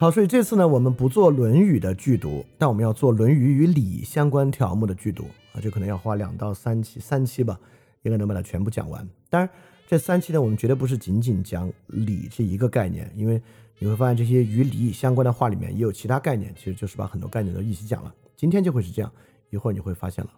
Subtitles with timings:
[0.00, 7.60] 好，所以这次呢，我们不做《论语》的剧读，但我们要做《论语》与礼相关条目的剧读啊，这可能要花两到三期，三期吧，
[8.00, 9.06] 应该能把它全部讲完。
[9.28, 9.50] 当然，
[9.86, 13.42] 这三期呢，我们绝对不是仅仅讲礼这一个概念，因为
[13.78, 18.10] 你会发现这些与礼相关的话里面也有其他概念，其实就是把很多概念都一起讲了。
[18.34, 19.12] 今天就会是这样，
[19.50, 20.30] 一会儿你会发现了。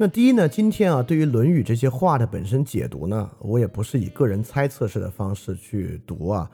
[0.00, 6.48] 那第一呢，今天啊，对于《论语》这些话的本身解读呢，我也不是以个人猜测式的方式去读啊，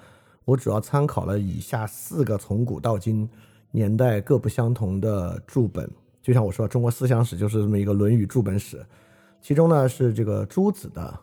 [0.46, 3.28] 我主要参考了以下四个从古到今、
[3.70, 5.86] 年代各不相同的注本。
[6.22, 8.82] 就像我说，中国思想史就是这么一个《论语》注本史，
[9.42, 11.20] 其中呢是这个朱子的，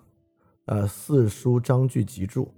[0.66, 2.54] 呃，四书章句集注，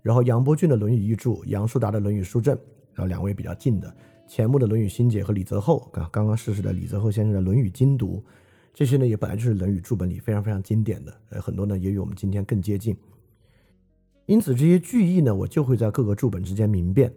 [0.00, 2.54] 然后杨伯峻的《论语译注》，杨树达的《论语书证》，
[2.94, 3.92] 然后两位比较近的，
[4.28, 8.22] 钱穆的《论语新解》和李泽厚啊，刚刚逝世的李泽厚先生的《论语精读》。
[8.72, 12.96] 这些呢也本来就是《论语》注本里非常非常经典的，呃，很多呢也与我们今天更接近。
[14.26, 17.12] 因此这些句意呢，我就会在各个注本之间明辨。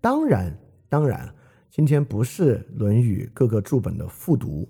[0.00, 0.56] 当然，
[0.88, 1.34] 当然，
[1.70, 4.68] 今天不是《论语》各个注本的复读，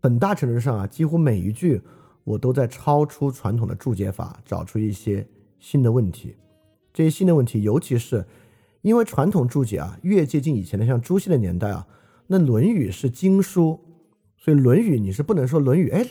[0.00, 1.80] 很大程度上啊，几乎每一句
[2.24, 5.26] 我都在超出传统的注解法，找出一些
[5.58, 6.34] 新的问题。
[6.92, 8.26] 这些新的问题，尤其是
[8.82, 11.86] 因为传统注解啊，越接近以前的像朱熹的年代啊，
[12.26, 13.80] 那《论语》是经书。
[14.38, 16.02] 所以《论语》你是不能说《论语》，哎，《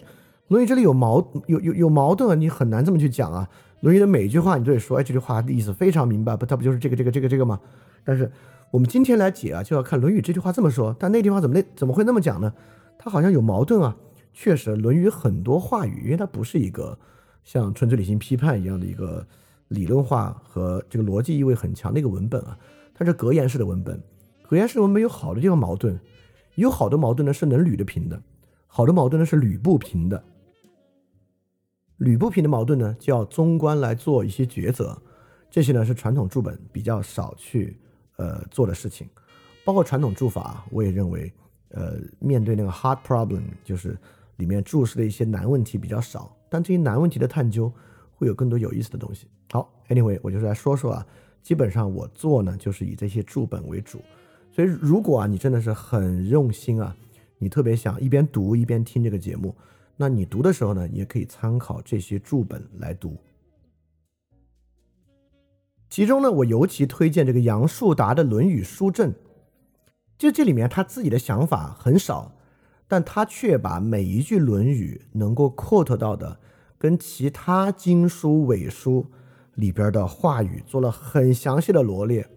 [0.49, 3.47] 论语》这里有矛有有有矛盾啊，你很难这么去讲啊。
[3.81, 7.59] 《论语》的每一句话你都得说，哎，这句话的意思非常明白，不，它不就是这个这个这个这个吗？
[8.03, 8.31] 但是
[8.69, 12.53] 我们今天来解啊，就要看《论语》这句话这么说，但那地方怎么那怎么会那么讲呢？
[12.99, 13.95] 它好像有矛盾啊。
[14.33, 16.97] 确实，《论语》很多话语，因为它不是一个
[17.43, 19.25] 像纯粹理性批判一样的一个
[19.69, 22.57] 理论化和这个逻辑意味很强的一个文本啊，
[22.93, 23.99] 它是格言式的文本，
[24.47, 25.99] 格言式文本有好的地方矛盾。
[26.61, 28.21] 有好多矛盾呢是能捋得平的，
[28.65, 30.23] 好的矛盾呢是捋不平的。
[31.99, 34.99] 捋不平的矛盾呢，就要综观来做一些抉择。
[35.49, 37.79] 这些呢是传统注本比较少去
[38.17, 39.07] 呃做的事情，
[39.63, 41.31] 包括传统注法，我也认为，
[41.69, 43.97] 呃，面对那个 hard problem，就是
[44.37, 46.35] 里面注释的一些难问题比较少。
[46.49, 47.71] 但这些难问题的探究
[48.13, 49.27] 会有更多有意思的东西。
[49.51, 51.07] 好，anyway，我就是来说说啊，
[51.41, 54.01] 基本上我做呢就是以这些注本为主。
[54.57, 56.97] 所以，如果啊，你真的是很用心啊，
[57.37, 59.55] 你特别想一边读一边听这个节目，
[59.95, 63.15] 那你读的时候呢，也可以参考这些注本来读。
[65.91, 69.11] 其中呢，我尤其推荐这个杨树达的《论语书证》，
[70.17, 72.31] 就这里面他自己的想法很少，
[72.87, 76.39] 但他却把每一句《论语》能够 quote 到的，
[76.79, 79.05] 跟其他经书伪书
[79.53, 82.27] 里边的话语做了很详细的罗列。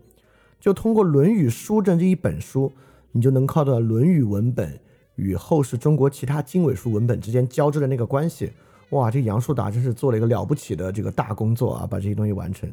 [0.60, 2.70] 就通过《论语书证》这一本书，
[3.12, 4.78] 你就能靠到《论语》文本
[5.16, 8.52] 与后世中国其他经纬书文本之间交织的那个关系。
[8.90, 12.70] 哇，这杨树达真是做了一个了不起的这个大工作啊，把这些东西完成。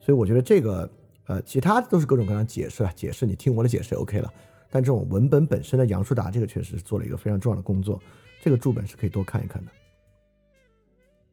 [0.00, 0.90] 所以我觉得这个，
[1.26, 4.32] 呃，其他都是各种各样的解释啊，解释你听我的解释 OK 了。
[4.70, 8.00] 但这种文本本身的杨树达，这个确实是做了一个非常重要的工作。
[8.42, 9.70] 这个注本是可以多看一看的。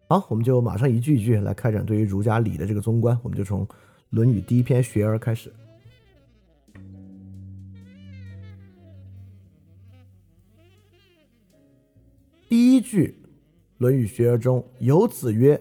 [0.07, 3.17] 好，我们就马上一句一句来开展对于儒家礼的这个综观。
[3.21, 3.65] 我们就从
[4.09, 5.53] 《论语》第一篇《学而》开始。
[12.53, 13.07] 第一句
[13.79, 15.59] 《论语学而》中有子曰：“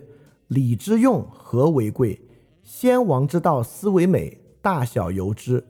[0.49, 2.21] 礼之用，和为贵。
[2.63, 4.39] 先王之道，斯为美。
[4.61, 5.65] 大小由之。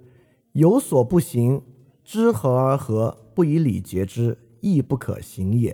[0.50, 1.62] 有所不行，
[2.02, 5.72] 知和而和，不以礼节之，亦不可行也。”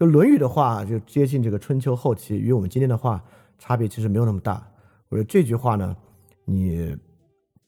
[0.00, 3.24] 就《论语》的话，就接近这个春秋后期，与我们今天的话
[3.56, 4.68] 差别其实没有那么大。
[5.10, 5.96] 我觉得这句话呢，
[6.44, 6.96] 你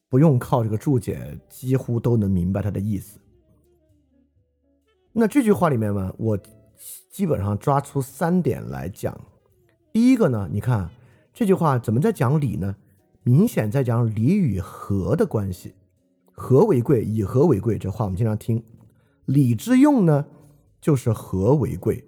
[0.09, 3.21] 不用靠这个注解，几乎都能明白它的意思。
[5.13, 6.37] 那这句话里面呢，我。
[7.09, 9.19] 基本上抓出三点来讲。
[9.91, 10.89] 第一个呢，你看
[11.33, 12.75] 这句话怎么在讲礼呢？
[13.23, 15.73] 明显在讲礼与和的关系。
[16.31, 18.63] 和为贵，以和为贵，这话我们经常听。
[19.25, 20.25] 礼之用呢，
[20.81, 22.03] 就是和为贵。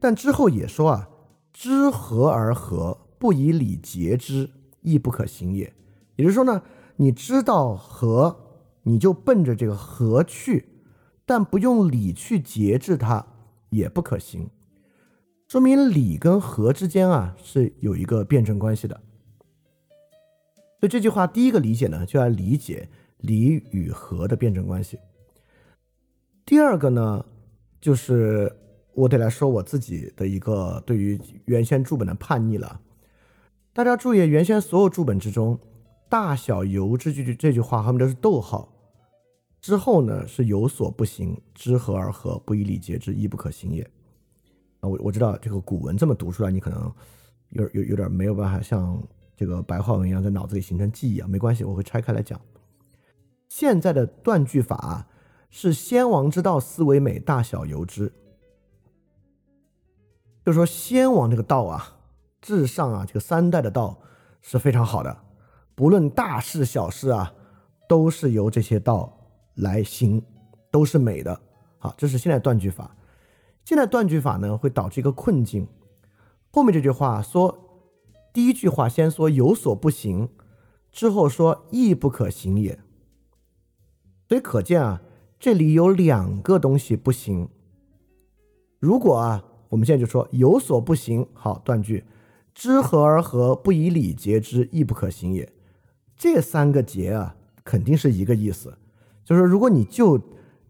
[0.00, 1.08] 但之后也说啊，
[1.52, 4.50] 知和而和，不以礼节之，
[4.80, 5.72] 亦不可行也。
[6.16, 6.62] 也就是说呢，
[6.96, 8.34] 你知道和，
[8.84, 10.66] 你就奔着这个和去，
[11.26, 13.26] 但不用礼去节制它。
[13.74, 14.48] 也不可行，
[15.48, 19.00] 说明理跟和之间啊是有一个辩证关系的。
[20.80, 22.88] 所以这句话第一个理解呢，就要理解
[23.18, 24.98] 理与和的辩证关系。
[26.44, 27.24] 第二个呢，
[27.80, 28.54] 就是
[28.92, 32.80] 我得来说我自己的一个对于原先注本的叛逆了。
[33.72, 35.58] 大家注意，原先所有注本之中
[36.08, 38.73] ，“大小由之”这句这句话后面都是逗号，
[39.64, 43.82] 之后呢是有所不行，知和而合，不以礼节之，亦不可行也。
[44.80, 46.92] 啊，我我知道这个古文这么读出来，你可能
[47.48, 49.02] 有有有点没有办法像
[49.34, 52.38] 这个白话文一样在脑子里形成记忆啊，没关系，我会拆开来讲。
[53.48, 55.08] 现在的断句法
[55.48, 58.12] 是先王之道思为美，大小由之，
[60.44, 62.00] 就说先王这个道啊。
[62.42, 63.98] 至上啊，这个三代的道
[64.42, 65.16] 是非常好的，
[65.74, 67.32] 不论大事小事啊，
[67.88, 69.23] 都是由这些道
[69.54, 70.22] 来行，
[70.70, 71.40] 都是美的。
[71.78, 72.96] 好，这是现在断句法。
[73.64, 75.66] 现在断句法呢，会导致一个困境。
[76.50, 77.58] 后面这句话说，
[78.32, 80.28] 第一句话先说有所不行，
[80.92, 82.78] 之后说亦不可行也。
[84.28, 85.02] 所以可见啊，
[85.38, 87.48] 这里有两个东西不行。
[88.78, 92.04] 如果啊，我们现在就说有所不行，好，断句。
[92.54, 95.52] 知和而和，不以礼节之，亦不可行也。
[96.16, 97.34] 这三个节啊，
[97.64, 98.78] 肯定是一个意思，
[99.24, 100.20] 就是，如果你就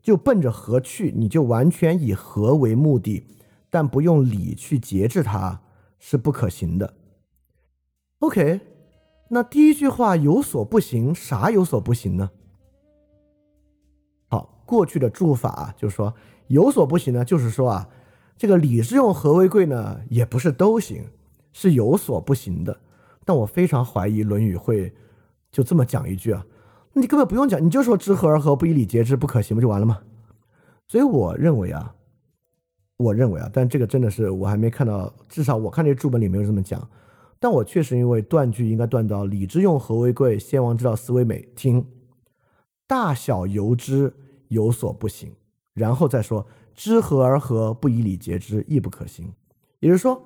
[0.00, 3.26] 就奔着和去，你就完全以和为目的，
[3.68, 5.60] 但不用礼去节制它，
[5.98, 6.94] 是不可行的。
[8.20, 8.60] OK，
[9.28, 12.30] 那第一句话有所不行，啥有所不行呢？
[14.28, 16.14] 好，过去的注法就是说
[16.46, 17.88] 有所不行呢，就是说啊，
[18.36, 21.04] 这个礼是用和为贵呢，也不是都行。
[21.56, 22.80] 是有所不行的，
[23.24, 24.92] 但我非常怀疑《论语》会
[25.52, 26.44] 就这么讲一句啊，
[26.94, 30.00] 你根本不用讲，你就说知和而合，不以礼节之，不可行，不就完了吗？
[30.86, 31.94] 所以我认为啊，
[32.96, 36.88] 我认为啊，但这个真的是我还没看到，至少我看这注本里没有这么讲。
[37.38, 41.86] 但我确实因为断句应该断到“礼之用，和为贵；先王之道，思为美。”听，
[42.86, 44.14] 大小由之，
[44.48, 45.34] 有所不行，
[45.74, 49.32] 然后再说知和而合，不以礼节之，亦不可行。
[49.80, 50.22] 也就是说。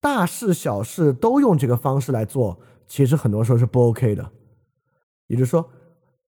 [0.00, 4.30] 大事小事都用这个方式来做，其实很多时候是不 OK 的。
[5.26, 5.68] 也就是说，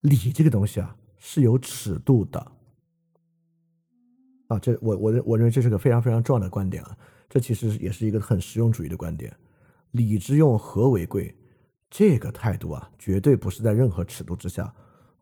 [0.00, 2.52] 礼这个东西啊是有尺度的。
[4.48, 6.96] 啊，这我我认我认为这是个非常非常重要的观点啊。
[7.28, 9.34] 这其实也是一个很实用主义的观点。
[9.92, 11.34] 礼之用，和为贵，
[11.88, 14.72] 这个态度啊，绝对不是在任何尺度之下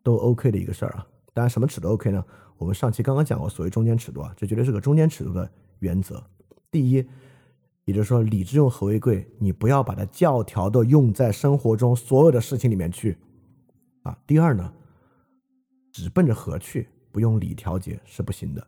[0.01, 1.07] 都 OK 的一个事儿啊。
[1.33, 2.23] 当然，什么尺度 OK 呢？
[2.57, 6.23] 我们上期刚刚讲过所谓中间尺度啊，这绝对是个中间尺度的原则。
[6.71, 7.05] 第一。
[7.85, 9.27] 也就是说，礼之用，和为贵。
[9.39, 13.17] 你不要把它教条的用在生活中所有的事情里面去，
[14.03, 14.15] 啊。
[14.27, 14.71] 第二呢，
[16.01, 18.67] 只奔着和去，不用礼调节是不行的。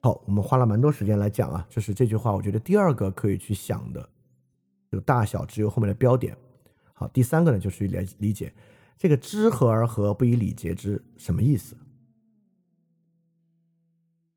[0.00, 4.08] 好，我们花了蛮多时间来讲啊，这是这句话，我觉得第二个可以去想的，
[4.90, 6.36] 就大小只有后面的标点。
[6.92, 8.52] 好，第三个呢，就是来理解
[8.98, 11.76] 这个知和而和，不以礼节之什么意思。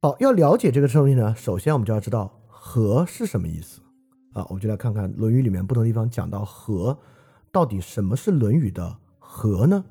[0.02, 2.42] 好，要了解这个东西呢，首先我们就要知道。
[2.68, 3.80] 和是什么意思
[4.34, 4.44] 啊？
[4.50, 6.98] 我们就来看看《论语》里面不同地方讲到和，
[7.52, 9.86] 到底什么是《论语》的和呢？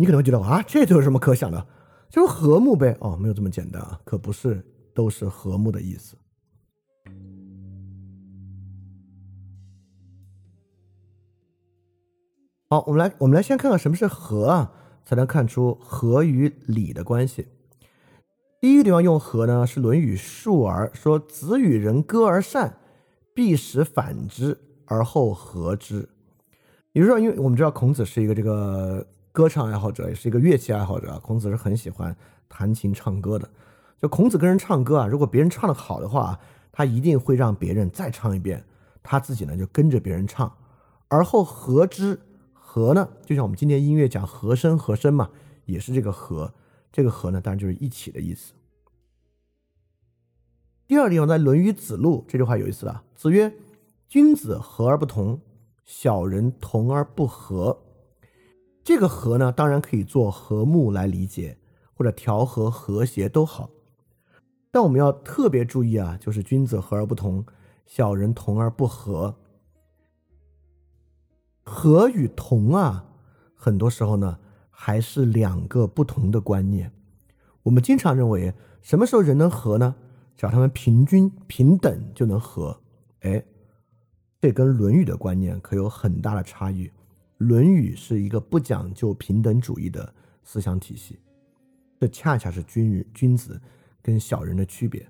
[0.00, 1.66] 你可能会觉得啊，这都有什么可想的？
[2.08, 2.96] 就是和睦呗。
[3.00, 4.64] 哦，没有这么简单啊，可不是
[4.94, 6.16] 都是和睦的意思。
[12.70, 14.72] 好，我们来，我们来先看看什么是和啊，
[15.04, 17.48] 才能看出和与礼的关系。
[18.58, 22.78] 第一个地方用和呢，是《论语述而》说：“子与人歌而善，
[23.34, 26.08] 必使反之而后和之。”
[26.92, 31.18] 也就是说，因为我们知道孔子是一个这个歌唱爱好者，也是一个乐器爱好者啊。
[31.18, 32.16] 孔子是很喜欢
[32.48, 33.48] 弹琴唱歌的。
[33.98, 36.38] 就孔子跟人唱歌啊，如果别人唱的好的话，
[36.72, 38.64] 他一定会让别人再唱一遍，
[39.02, 40.52] 他自己呢就跟着别人唱，
[41.08, 42.20] 而后和之。
[42.52, 45.30] 和呢，就像我们今天音乐讲和声，和声嘛，
[45.64, 46.54] 也是这个和。
[46.92, 48.52] 这个和呢，当然就是一起的意思。
[50.86, 53.02] 第二地方在《论语子路》这句话有意思了。
[53.16, 53.52] 子曰
[54.08, 55.40] ：“君子和而不同，
[55.84, 57.76] 小人同而不和。”
[58.90, 61.56] 这个和呢，当然可以做和睦来理解，
[61.94, 63.70] 或者调和、和谐都好。
[64.72, 67.46] 但我们要特别注意啊，就是君子和而不同，
[67.86, 69.36] 小人同而不和。
[71.62, 73.04] 和与同啊，
[73.54, 74.38] 很多时候呢。
[74.68, 76.90] 还是两个不同的观念。
[77.62, 79.94] 我们经常认为，什么时候人能和呢？
[80.36, 82.80] 只要他们平均平等就能和。
[83.20, 83.44] 哎，
[84.40, 86.86] 这跟《论语》的观念可有很大的差异。
[87.40, 90.12] 《论语》是一个不讲究平等主义的
[90.44, 91.18] 思想体系，
[91.98, 93.58] 这恰恰是君君子
[94.02, 95.08] 跟小人的区别。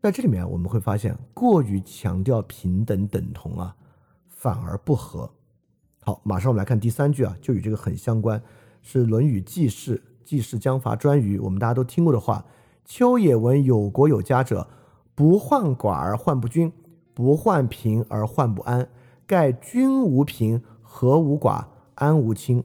[0.00, 3.74] 在这里面，我们会发现，过于强调平等等同啊，
[4.28, 5.28] 反而不和。
[6.02, 8.40] 好，马上我们来看第三句啊，就与这个很相关，
[8.82, 12.46] 是《论语记事》季氏将伐颛臾，我们大家都听过的话。
[12.84, 14.68] 秋也闻有国有家者，
[15.16, 16.72] 不患寡而患不均，
[17.12, 18.88] 不患贫而患不安。
[19.30, 22.64] 盖君无贫，和无寡，安无倾。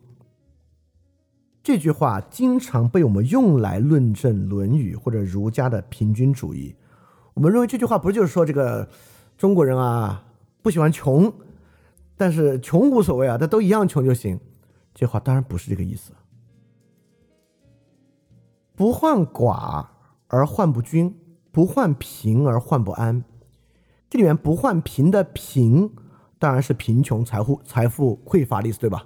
[1.61, 6.75] 这句话经常被我们用来论证《论语》或者儒家的平均主义。
[7.35, 8.89] 我们认为这句话不就是说这个
[9.37, 10.25] 中国人啊
[10.63, 11.31] 不喜欢穷，
[12.17, 14.39] 但是穷无所谓啊，他都一样穷就行。
[14.91, 16.13] 这话当然不是这个意思。
[18.73, 19.85] 不患寡
[20.29, 21.15] 而患不均，
[21.51, 23.23] 不患贫而患不安。
[24.09, 25.91] 这里面不患贫的贫，
[26.39, 29.05] 当然是贫穷、财富、财富匮乏的意思，对吧？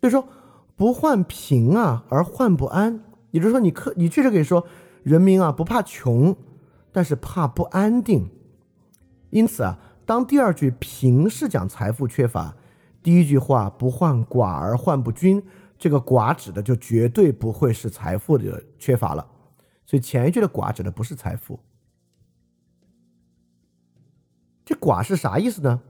[0.00, 0.26] 就是说。
[0.74, 3.04] 不患贫啊，而患不安。
[3.30, 4.66] 也就是说，你可你确实可以说，
[5.04, 6.34] 人民啊不怕穷，
[6.90, 8.28] 但是怕不安定。
[9.30, 12.56] 因此啊，当第二句贫是讲财富缺乏，
[13.00, 15.40] 第一句话不患寡而患不均，
[15.78, 19.24] 这个寡指的就绝对不会是财富的缺乏了。
[19.86, 21.60] 所以前一句的寡指的不是财富。
[24.64, 25.80] 这寡是啥意思呢？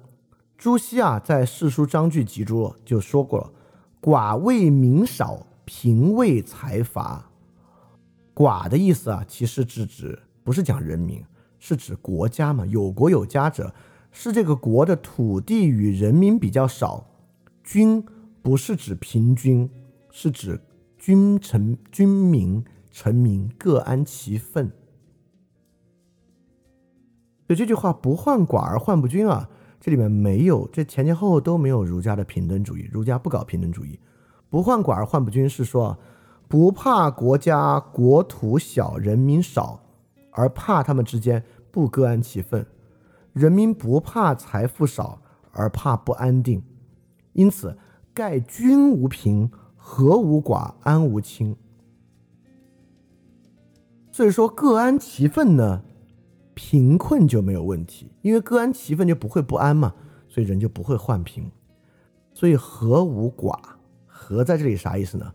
[0.62, 3.50] 朱熹啊在《世书章句集注》就说过了。
[4.00, 7.28] 寡为民少，贫为财乏。
[8.32, 11.20] 寡的意思啊，其实是指不是讲人民，
[11.58, 12.64] 是指国家嘛。
[12.64, 13.74] 有国有家者，
[14.12, 17.08] 是这个国的土地与人民比较少。
[17.64, 18.00] 均
[18.40, 19.68] 不是指平均，
[20.12, 20.60] 是指
[20.96, 24.70] 君臣、君民、臣民各安其分。
[27.48, 29.50] 所以这句话不患寡而患不均啊。
[29.84, 32.88] 这里面没有，这前前后后都没有儒家的平等主义。
[32.92, 33.98] 儒家不搞平等主义，
[34.48, 35.98] 不患寡而患不均，是说
[36.46, 39.82] 不怕国家国土小、人民少，
[40.30, 42.62] 而怕他们之间不各安其分；
[43.32, 45.20] 人民不怕财富少，
[45.50, 46.62] 而怕不安定。
[47.32, 47.76] 因此，
[48.14, 51.56] 盖君无贫，和无寡，安无清。
[54.12, 55.82] 所以说，各安其分呢？
[56.54, 59.94] 贫困就没有问题，因为各安其分就不会不安嘛，
[60.28, 61.50] 所以人就不会患贫。
[62.34, 63.58] 所以和无寡，
[64.06, 65.34] 和在这里啥意思呢？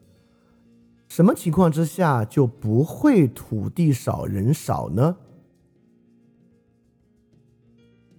[1.07, 5.17] 什么情况之下就不会土地少人少呢？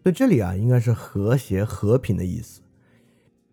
[0.02, 2.62] 所以这里啊，应该是和谐和平的意思。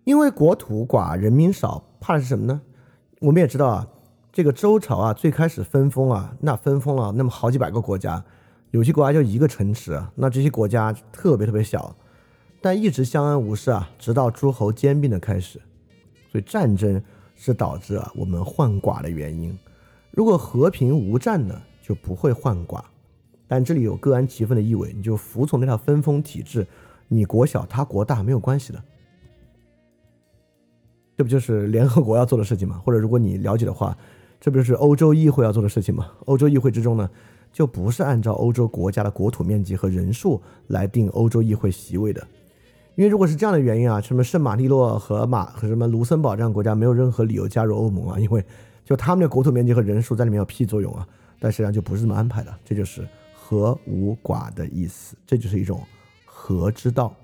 [0.04, 2.62] 因为国土寡，人民少，怕的是什么呢？
[3.22, 3.88] 我们也知道啊，
[4.32, 8.24] 这个周朝啊，最开始分封啊，那分封了那么好几百个国家。
[8.76, 11.96] 有些国家就一个城池，那这些国家特别特别小，
[12.60, 15.62] 但一直相安无事啊，直到诸侯兼并的开始。
[16.30, 17.02] 所以战争
[17.36, 19.58] 是导致啊我们患寡的原因。
[20.12, 22.82] 如果和平无战呢，就不会患寡。
[23.48, 26.68] 但这里有各安其分的意味，你就服从那套分封体制，
[27.08, 28.84] 你国小他国大没有关系的。
[31.16, 32.82] 这不就是联合国要做的事情吗？
[32.84, 33.98] 或者如果你了解的话，
[34.42, 36.12] 这不就是欧洲议会要做的事情吗？
[36.26, 37.10] 欧洲议会之中呢？
[37.56, 42.22] 就不是按照欧洲国家的国土面积和人数来定欧洲议会席位的，
[42.96, 48.44] 因为如果是这样的原因啊，什么圣马力诺和马和什么卢森堡这样国家没有任何理由加入欧盟啊，因为
[48.84, 51.08] 就他们的国土面积和人数在里面有屁作用啊，
[51.40, 55.82] 但实际上就不是这么安排的，这就是和无寡的意思，这就是一种
[56.26, 57.16] 和之道。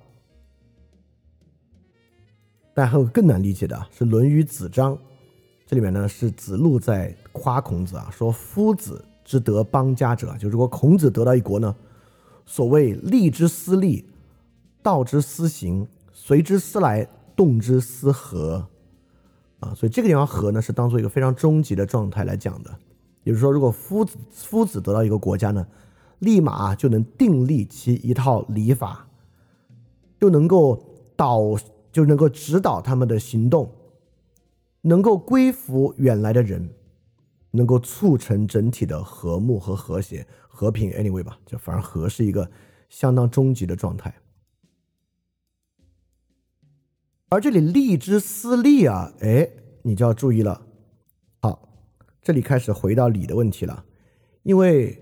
[2.74, 4.96] 但还有更难理解的是《论语子章》，
[5.66, 9.04] 这里面呢是子路在夸孔子啊，说夫子。
[9.32, 11.74] 之得邦家者，就如果孔子得到一国呢？
[12.46, 14.04] 所谓利之思利，
[14.84, 18.68] 道之思行，随之思来，动之思和。
[19.62, 22.70] 啊，所以这个地方和呢，是当做一个非常终极的状态来讲的。
[23.24, 25.66] 也就是说，如果夫子夫子得到一个国家呢，
[26.20, 29.08] 立马就能订立其一套礼法，
[30.20, 30.84] 就能够
[31.16, 31.56] 导，
[31.90, 33.72] 就能够指导他们的行动，
[34.82, 36.70] 能够归服远来的人。
[37.52, 42.50] 能够促成整体的和睦和和谐、和平，anyway 吧，就反而和是一个
[42.90, 44.14] 相当终极的状态。
[47.30, 49.50] 而这里利之私利啊，哎，
[49.84, 50.66] 你就要注意了。
[51.42, 51.70] 好，
[52.22, 53.86] 这里开始回到礼的问题了，
[54.44, 55.02] 因为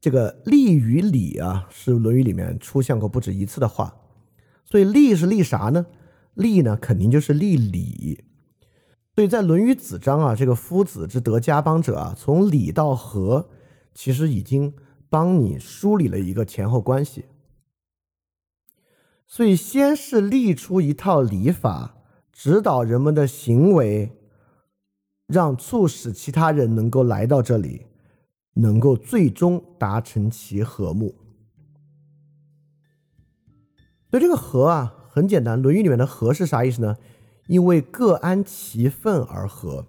[0.00, 3.96] 这个利与礼啊，是《论语》里面出现过不止一次的话，
[4.64, 5.86] 所以利是利啥呢？
[6.34, 8.24] 利呢，肯定就是利理。
[9.14, 13.48] 所以在《论语子章》啊，这个夫子之得家邦者啊，从礼到和，
[13.94, 14.74] 其实已经
[15.08, 17.26] 帮你梳理了一个前后关系。
[19.28, 21.94] 所以先是立出一套礼法，
[22.32, 24.10] 指导人们的行为，
[25.28, 27.86] 让促使其他人能够来到这里，
[28.54, 31.14] 能够最终达成其和睦。
[34.10, 36.96] 所以这个和啊，很简单，《论语》里面的和是啥意思呢？
[37.46, 39.86] 因为各安其分而和，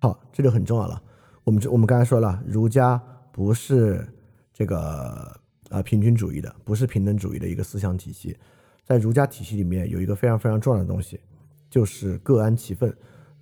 [0.00, 1.02] 好，这就很重要了。
[1.44, 3.00] 我们这我们刚才说了，儒家
[3.32, 4.06] 不是
[4.52, 5.36] 这个
[5.68, 8.36] 啊平均主义的，不是平等主义的一个思想体系。
[8.84, 11.20] 在儒家体系里面，有一个非常非常重要的东西，
[11.68, 12.92] 就是各安其分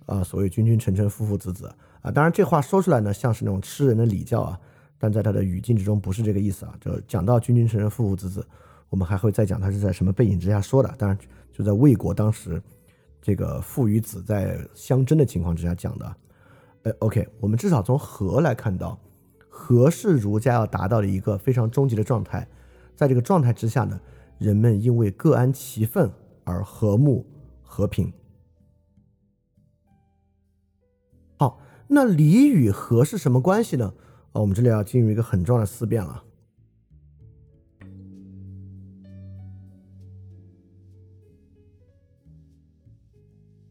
[0.05, 2.11] 啊，所谓君君臣臣，父父子子啊。
[2.11, 4.59] 当然，这话说出来呢，像是那种吃人的礼教啊，
[4.97, 6.73] 但在他的语境之中不是这个意思啊。
[6.79, 8.45] 就讲到君君臣臣，父父子子，
[8.89, 10.93] 我们还会再讲他是在什么背景之下说的。
[10.97, 11.17] 当然，
[11.51, 12.61] 就在魏国当时
[13.21, 16.15] 这个父与子在相争的情况之下讲的。
[16.83, 18.97] 呃，OK，我们至少从和来看到，
[19.49, 22.47] 和是儒家要达到的一个非常终极的状态。
[22.95, 23.99] 在这个状态之下呢，
[24.37, 26.09] 人们因为各安其分
[26.45, 27.25] 而和睦
[27.61, 28.11] 和平。
[31.37, 33.93] 好，那礼与和是什么关系呢？
[34.31, 36.23] 啊，我们这里要进入一个很重要的思辨了。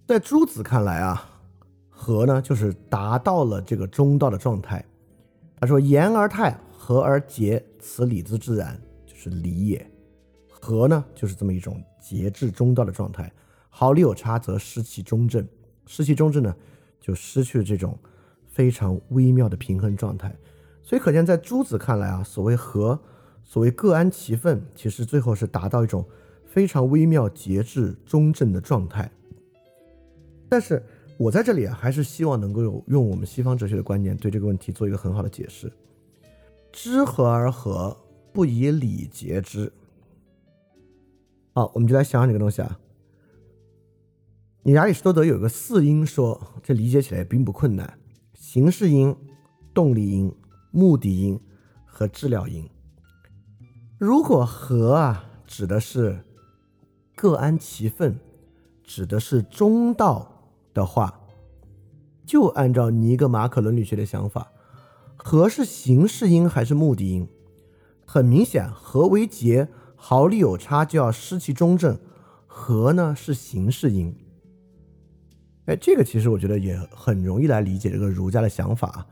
[0.09, 1.23] 在诸子看来啊。
[1.91, 4.83] 和呢，就是达到了这个中道的状态。
[5.61, 9.85] 他说：“言而泰，和而节，此理之自然，就是礼也。
[10.49, 13.31] 和呢，就是这么一种节制中道的状态。
[13.69, 15.47] 毫厘有差，则失其中正。
[15.85, 16.57] 失其中正呢，
[16.99, 17.99] 就失去了这种
[18.47, 20.35] 非常微妙的平衡状态。
[20.83, 22.99] 所以可见，在诸子看来啊，所谓和，
[23.45, 26.03] 所谓各安其分，其实最后是达到一种
[26.47, 29.11] 非常微妙节制中正的状态。
[30.49, 30.83] 但是。
[31.21, 35.69] 我在这里啊，还是希望能够有用我们西方哲学的观念对这个问题做一个很好的解释。
[36.71, 37.97] 知和而和，
[38.33, 39.73] 不以礼节之。
[41.55, 42.79] 好，我们就来想想这个东西啊。
[44.63, 47.99] 你亚里士多德有个四因说，这理解起来并不困难：
[48.35, 49.13] 形式因、
[49.75, 50.33] 动力因、
[50.71, 51.41] 目的因
[51.85, 52.65] 和质料因。
[53.99, 56.25] 如果和啊指的是
[57.17, 58.21] 各安其分，
[58.85, 60.37] 指的是中道。
[60.79, 61.21] 的话，
[62.25, 64.53] 就按照尼格马可伦理学的想法，
[65.17, 67.27] 和是形式因还是目的因？
[68.07, 71.97] 很明显，和为节，毫厘有差就要失其中正；
[72.47, 74.15] 和呢是形式因。
[75.67, 79.07] 哎，这个其实我觉得也很容易来理解这个儒家的想法。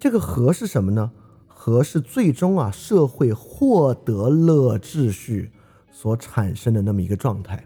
[0.00, 1.12] 这个和是什么呢？
[1.46, 5.52] 和是最终啊社会获得了秩序
[5.92, 7.64] 所产生的那么一个状态。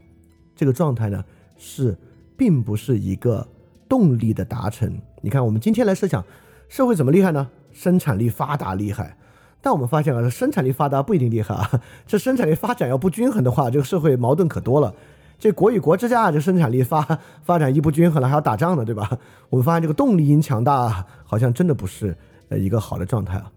[0.57, 1.25] 这个状态呢
[1.57, 1.97] 是。
[2.37, 3.47] 并不是一个
[3.89, 4.99] 动力的达成。
[5.23, 6.25] 你看，我们今天来设想，
[6.69, 7.49] 社会怎么厉害呢？
[7.73, 9.17] 生产力发达厉害。
[9.61, 11.83] 但我们发现啊，生产力发达不一定厉害啊。
[12.07, 14.95] 这生产力发展要不均衡的话，这个社会矛盾可多了。
[15.39, 17.03] 这国与国之间啊，这生产力发
[17.43, 19.19] 发展一不均衡了，还要打仗呢，对吧？
[19.51, 22.17] 我们发现这个动力因强大，好像真的不是
[22.49, 23.53] 呃一个好的状态啊。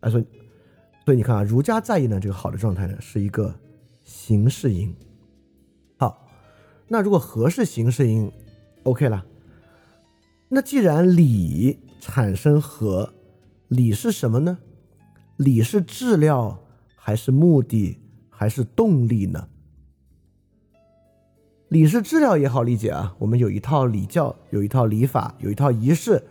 [0.00, 0.26] 啊，所以
[1.04, 3.54] 所以你看啊，儒家在意呢这个好的状态呢，是一个
[4.04, 4.94] 形式因。
[6.92, 8.30] 那如果和是形式因
[8.82, 9.24] ，OK 了。
[10.50, 13.14] 那既然理产生和，
[13.68, 14.58] 理是什么呢？
[15.38, 16.62] 理是质料
[16.94, 19.48] 还是目的还是动力呢？
[21.68, 26.22] 理是质料也好理解啊，我们有一套礼教，有一套礼法，有一套仪式，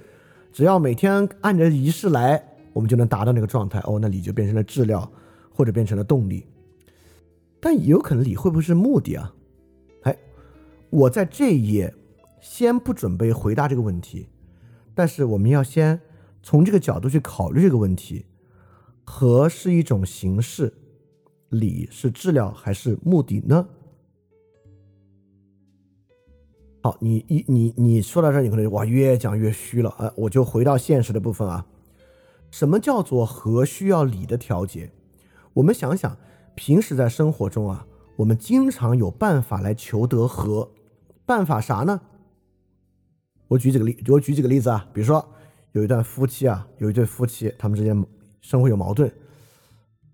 [0.53, 2.39] 只要每天按着仪式来，
[2.71, 3.79] 我们就能达到那个状态。
[3.85, 5.11] 哦，那礼就变成了质料，
[5.55, 6.45] 或者变成了动力。
[7.59, 9.33] 但也有可能礼会不会是目的啊？
[10.91, 11.93] 我在这一页
[12.41, 14.27] 先不准备回答这个问题，
[14.93, 15.99] 但是我们要先
[16.43, 18.25] 从这个角度去考虑这个问题：
[19.05, 20.73] 和是一种形式，
[21.49, 23.65] 理是治疗还是目的呢？
[26.83, 30.11] 好，你一你你说到这儿，你可能哇越讲越虚了啊！
[30.17, 31.65] 我就回到现实的部分啊。
[32.49, 34.91] 什么叫做和需要理的调节？
[35.53, 36.17] 我们想想，
[36.53, 40.69] 平时在生活中啊，我们经常有办法来求得和。
[41.25, 42.01] 办法啥呢？
[43.47, 44.87] 我举几个例，我举几个例子啊。
[44.93, 45.25] 比如说，
[45.73, 48.05] 有一段夫妻啊，有一对夫妻，他们之间
[48.41, 49.11] 生活有矛盾，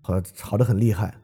[0.00, 1.14] 和吵得很厉害。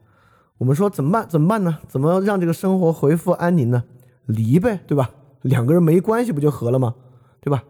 [0.57, 1.27] 我们说怎么办？
[1.27, 1.79] 怎么办呢？
[1.87, 3.83] 怎么让这个生活恢复安宁呢？
[4.25, 5.11] 离呗，对吧？
[5.41, 6.95] 两个人没关系，不就和了吗？
[7.41, 7.63] 对吧？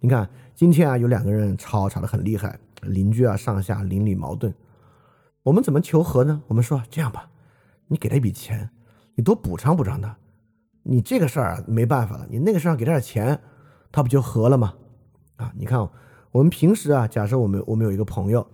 [0.00, 4.52] 你看今天啊，有两个人吵，吵得很厉害，邻居啊，上下邻里矛盾。
[5.44, 6.42] 我们怎么求和呢？
[6.48, 7.30] 我们说这样吧，
[7.86, 8.68] 你给他一笔钱，
[9.14, 10.16] 你多补偿补偿他。
[10.84, 13.40] 你这个事儿啊没办法了，你那个事儿给他点钱，
[13.90, 14.74] 他不就和了吗？
[15.36, 15.78] 啊，你看
[16.30, 18.46] 我们平时啊，假设我们我们有一个朋友，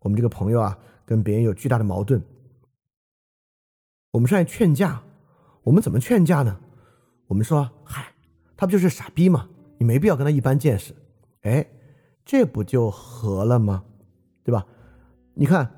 [0.00, 2.22] 我们这个朋友啊跟别人有巨大的矛盾，
[4.12, 5.02] 我们上来劝架，
[5.64, 6.58] 我们怎么劝架呢？
[7.26, 8.14] 我们说，嗨，
[8.56, 9.48] 他不就是傻逼吗？
[9.78, 10.94] 你没必要跟他一般见识，
[11.42, 11.66] 哎，
[12.24, 13.84] 这不就和了吗？
[14.44, 14.64] 对吧？
[15.34, 15.70] 你看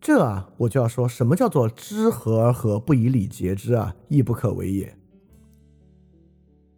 [0.00, 4.97] 这啊，我就要说什么叫做知和而和，不以礼节之啊，亦不可为也。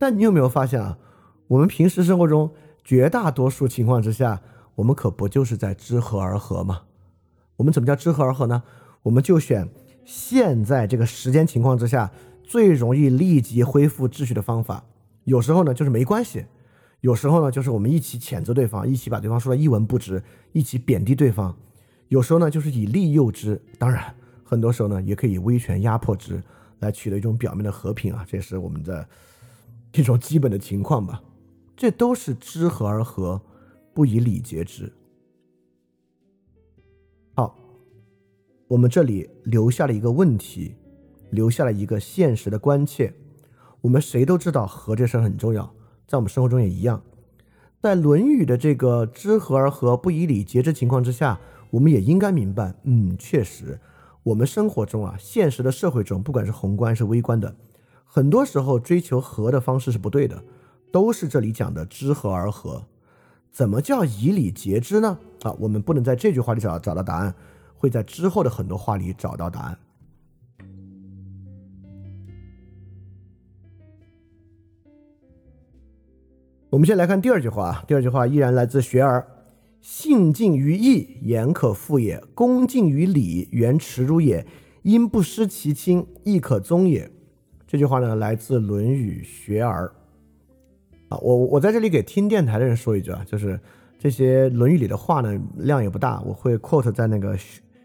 [0.00, 0.96] 但你有没有发现啊？
[1.46, 2.50] 我们平时生活中
[2.82, 4.40] 绝大多数情况之下，
[4.76, 6.84] 我们可不就是在知和而合吗？
[7.56, 8.62] 我们怎么叫知和而合呢？
[9.02, 9.68] 我们就选
[10.06, 12.10] 现在这个时间情况之下
[12.42, 14.82] 最容易立即恢复秩序的方法。
[15.24, 16.46] 有时候呢就是没关系，
[17.02, 21.54] 有时候呢就是我们一起谴责对方，一起把对方说的一文不值，一起贬低对方。
[22.08, 24.02] 有时候呢就是以利诱之，当然
[24.42, 26.42] 很多时候呢也可以以威权压迫之，
[26.78, 29.06] 来取得一种表面的和平啊，这是我们的
[29.94, 31.22] 一种基本的情况吧。
[31.76, 33.40] 这都是知和而和，
[33.94, 34.92] 不以礼节之。
[37.34, 37.58] 好，
[38.68, 40.74] 我们这里留下了一个问题，
[41.30, 43.14] 留下了一个现实的关切。
[43.80, 45.74] 我们谁都知道和这事很重要，
[46.06, 47.02] 在我们生活中也一样。
[47.80, 53.80] 在《论语》的这个知和而和，不以礼节之情况之下，我们也应该明白，嗯，确实，
[54.22, 57.56] 我们生活中啊，现实的社会中，不管是宏观是微观的，
[58.12, 60.42] 很多时候追求和的方式是不对的。
[60.90, 62.84] 都是这里讲的知和而和，
[63.52, 65.16] 怎么叫以礼节之呢？
[65.42, 67.32] 啊，我们不能在这句话里找找到答案，
[67.76, 69.78] 会在之后的很多话里找到答案。
[76.70, 79.24] 我们先来看第二句话，第二句话依然来自学而：
[79.80, 84.44] 信近于义，言可复也；恭敬于礼，原耻辱也。
[84.82, 87.08] 因不失其亲，亦可宗也。
[87.70, 89.86] 这句话呢，来自《论语·学而》。
[91.08, 93.60] 啊，我我在这里给听电台的人说一句啊，就是
[93.96, 97.38] 这些《论语》里的话呢，量也不大，我会 quote 在那个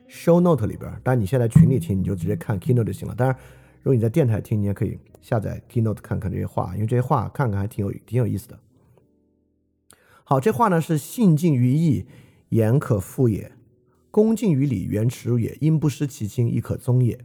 [0.10, 0.92] show note 里边。
[1.04, 3.14] 但你现在群里听，你就直接看 keynote 就行了。
[3.14, 3.38] 当然，
[3.84, 8.58] 如果你在电台听，你也可以下载 keynote 看看这些话，因为这些话看看还挺有挺有意思的。
[10.24, 12.08] 好，这话呢是信近于义，
[12.50, 13.52] 言可复也；
[14.10, 15.56] 恭敬于礼，原耻辱也。
[15.62, 17.20] 因不失其亲，亦可宗也。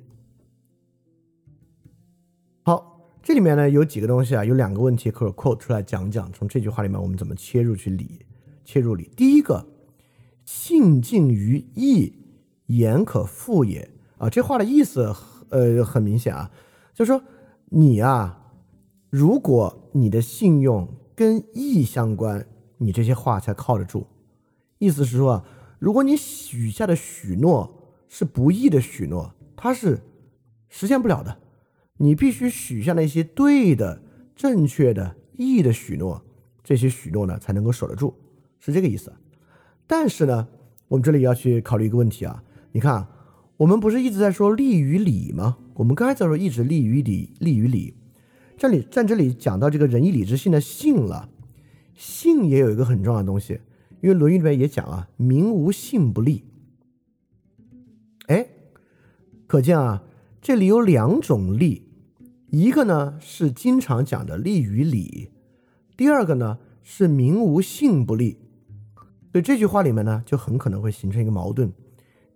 [3.22, 6.32] 这里面呢有几个东西啊，有两个问题可以 quote 出来讲讲。
[6.32, 8.20] 从这句话里面，我们怎么切入去理？
[8.64, 9.10] 切入理。
[9.14, 9.66] 第一个，
[10.44, 12.14] 信近于义，
[12.66, 14.30] 言可复也啊。
[14.30, 15.14] 这话的意思，
[15.50, 16.50] 呃，很明显啊，
[16.94, 17.22] 就是说
[17.66, 18.52] 你啊，
[19.10, 22.46] 如果你的信用跟义相关，
[22.78, 24.06] 你这些话才靠得住。
[24.78, 25.44] 意思是说啊，
[25.78, 30.00] 如果你许下的许诺是不义的许诺，它是
[30.70, 31.36] 实现不了的。
[32.02, 34.00] 你必须许下那些对的、
[34.34, 36.24] 正确的、义的许诺，
[36.64, 38.14] 这些许诺呢才能够守得住，
[38.58, 39.12] 是这个意思。
[39.86, 40.48] 但是呢，
[40.88, 43.06] 我们这里要去考虑一个问题啊，你看，
[43.58, 45.58] 我们不是一直在说利于礼吗？
[45.74, 47.92] 我们刚才在说一直利于礼，利于礼。
[48.56, 51.28] 这里在这里讲到这个仁义礼智信的信了，
[51.94, 53.60] 信也有一个很重要的东西，
[54.00, 56.44] 因为《论语》里面也讲啊，民无信不立。
[58.28, 58.46] 哎，
[59.46, 60.02] 可见啊，
[60.40, 61.89] 这里有两种利。
[62.50, 65.30] 一个呢是经常讲的利与礼，
[65.96, 68.38] 第二个呢是民无信不立，
[69.30, 71.72] 所以这句话里面呢就很可能会形成一个矛盾。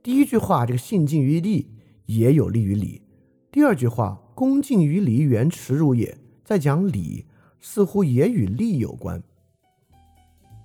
[0.05, 1.68] 第一句话这个信近于利
[2.07, 3.03] 也有利于礼，
[3.50, 7.27] 第二句话恭敬于礼原耻辱也，在讲礼
[7.61, 9.20] 似乎也与利有关。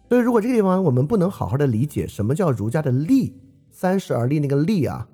[0.08, 3.34] 所以如果这个地方我们不能好好的理解什么叫儒家的利，
[3.72, 5.08] 三十而立那个利啊，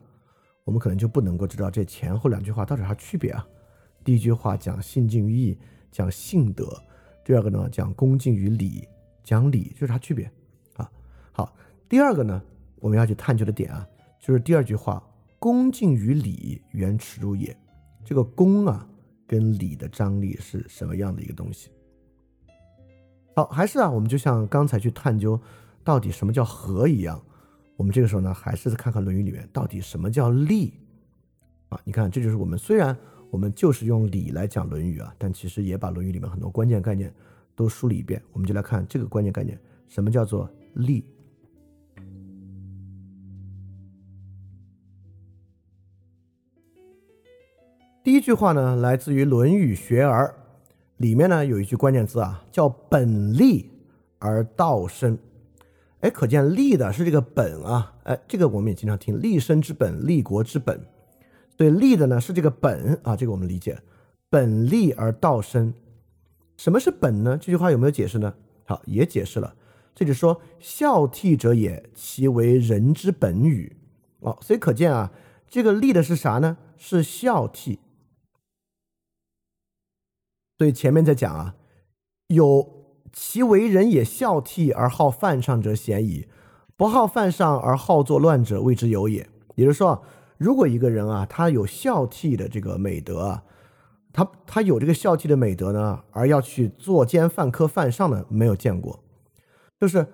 [0.66, 3.48] 我们可能就不能够知道这前后两句话到底啥区别啊。
[4.06, 5.58] 第一句话讲信近于义，
[5.92, 6.64] 讲信德；
[7.26, 8.88] 第二个呢讲恭敬于礼，
[9.24, 10.32] 讲礼，这是啥区别
[10.76, 10.88] 啊？
[11.32, 11.52] 好，
[11.90, 12.40] 第二个呢
[12.76, 13.86] 我们要去探究的点啊，
[14.20, 15.04] 就是第二句话
[15.40, 17.58] 恭敬于礼，原耻辱也。
[18.04, 18.88] 这个恭啊
[19.26, 21.72] 跟礼的张力是什么样的一个东西？
[23.36, 25.42] 好，还是啊，我们就像刚才去探究
[25.84, 27.20] 到底什么叫和一样，
[27.76, 30.74] 我们这个时候呢还是看看《论语》里面到底什么叫利
[31.70, 31.82] 啊？
[31.84, 32.96] 你看，这就是我们虽然。
[33.30, 37.14] 我们就是用理来讲《论语》啊，但其实也把《论语》里面很多关键概念
[37.56, 38.22] 都梳理一遍。
[38.32, 39.60] 我们就来看这个关键概念，
[39.90, 41.04] 什么叫做利？
[48.04, 50.28] 第一句话呢，来自于《论语·学而》，
[50.98, 53.70] 里面呢有一句关键字啊，叫“本立
[54.20, 55.18] 而道生”。
[56.02, 60.80] 哎，可见立的是这个本啊，哎，这个我们也经常听“立身之本，立国之本”。
[61.58, 63.82] 对立的呢是这个本啊，这个我们理解，
[64.30, 65.74] 本立而道生。
[66.58, 67.38] 什么是本呢？
[67.38, 68.34] 这句话有没有解释呢？
[68.66, 69.56] 好，也解释了。
[69.94, 73.76] 这就说孝悌者也，其为人之本与。
[74.20, 75.12] 哦，所以可见啊，
[75.48, 76.58] 这个立的是啥呢？
[76.78, 77.78] 是孝悌。
[80.58, 81.56] 所以前面在讲啊，
[82.28, 86.28] 有其为人也孝悌而好犯上者鲜矣，
[86.76, 89.30] 不好犯上而好作乱者谓之有也。
[89.56, 90.04] 也就是说。
[90.38, 93.44] 如果一个人啊，他有孝悌的这个美德啊，
[94.12, 99.04] 他他有这个孝悌的美德呢，而要去作奸犯科犯上的，没有见过。
[99.80, 100.08] 就是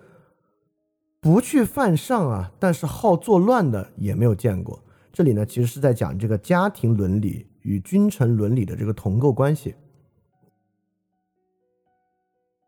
[1.20, 4.84] 不去犯上啊，但是好作乱的也没有见过。
[5.14, 9.76] 这里呢，其实是在讲这个家庭伦理与君臣伦理的这个同构关系。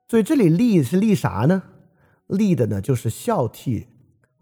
[0.07, 1.63] 所以这里立是立啥呢？
[2.27, 3.87] 立的呢就是孝悌。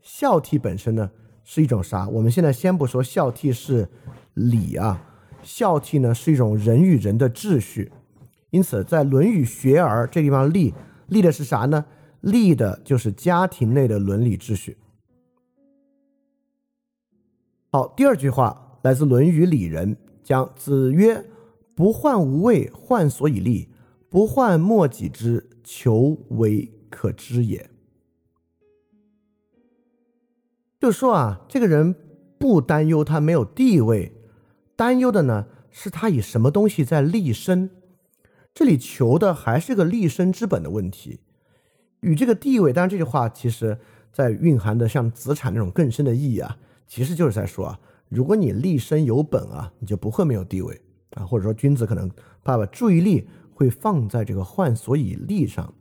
[0.02, 1.12] 孝悌本身呢
[1.53, 2.07] 是一种啥？
[2.07, 3.89] 我们现在先不说孝悌是
[4.35, 5.05] 礼啊，
[5.43, 7.91] 孝悌呢是一种人与人的秩序。
[8.51, 10.73] 因此，在《论语·学而》这地方立
[11.07, 11.83] 立的是啥呢？
[12.21, 14.77] 立的就是家庭内的伦理秩序。
[17.69, 21.25] 好，第二句话来自《论语·里仁》，讲子曰
[21.75, 23.67] ：“不患无位，患所以立；
[24.09, 27.69] 不患莫己之。”求为可知也，
[30.81, 31.95] 就说啊，这个人
[32.39, 34.11] 不担忧他没有地位，
[34.75, 37.69] 担忧的呢是他以什么东西在立身。
[38.53, 41.19] 这里求的还是个立身之本的问题，
[41.99, 42.73] 与这个地位。
[42.73, 43.77] 当然，这句话其实
[44.11, 52.09] 在蕴含的像子产那种更深的意义啊，其实就是在说啊，如果你立身有本啊，你就不会没有地位啊，或者说君子可能
[52.43, 53.27] 把把注意力。
[53.53, 55.71] 会放在这个患所以立上，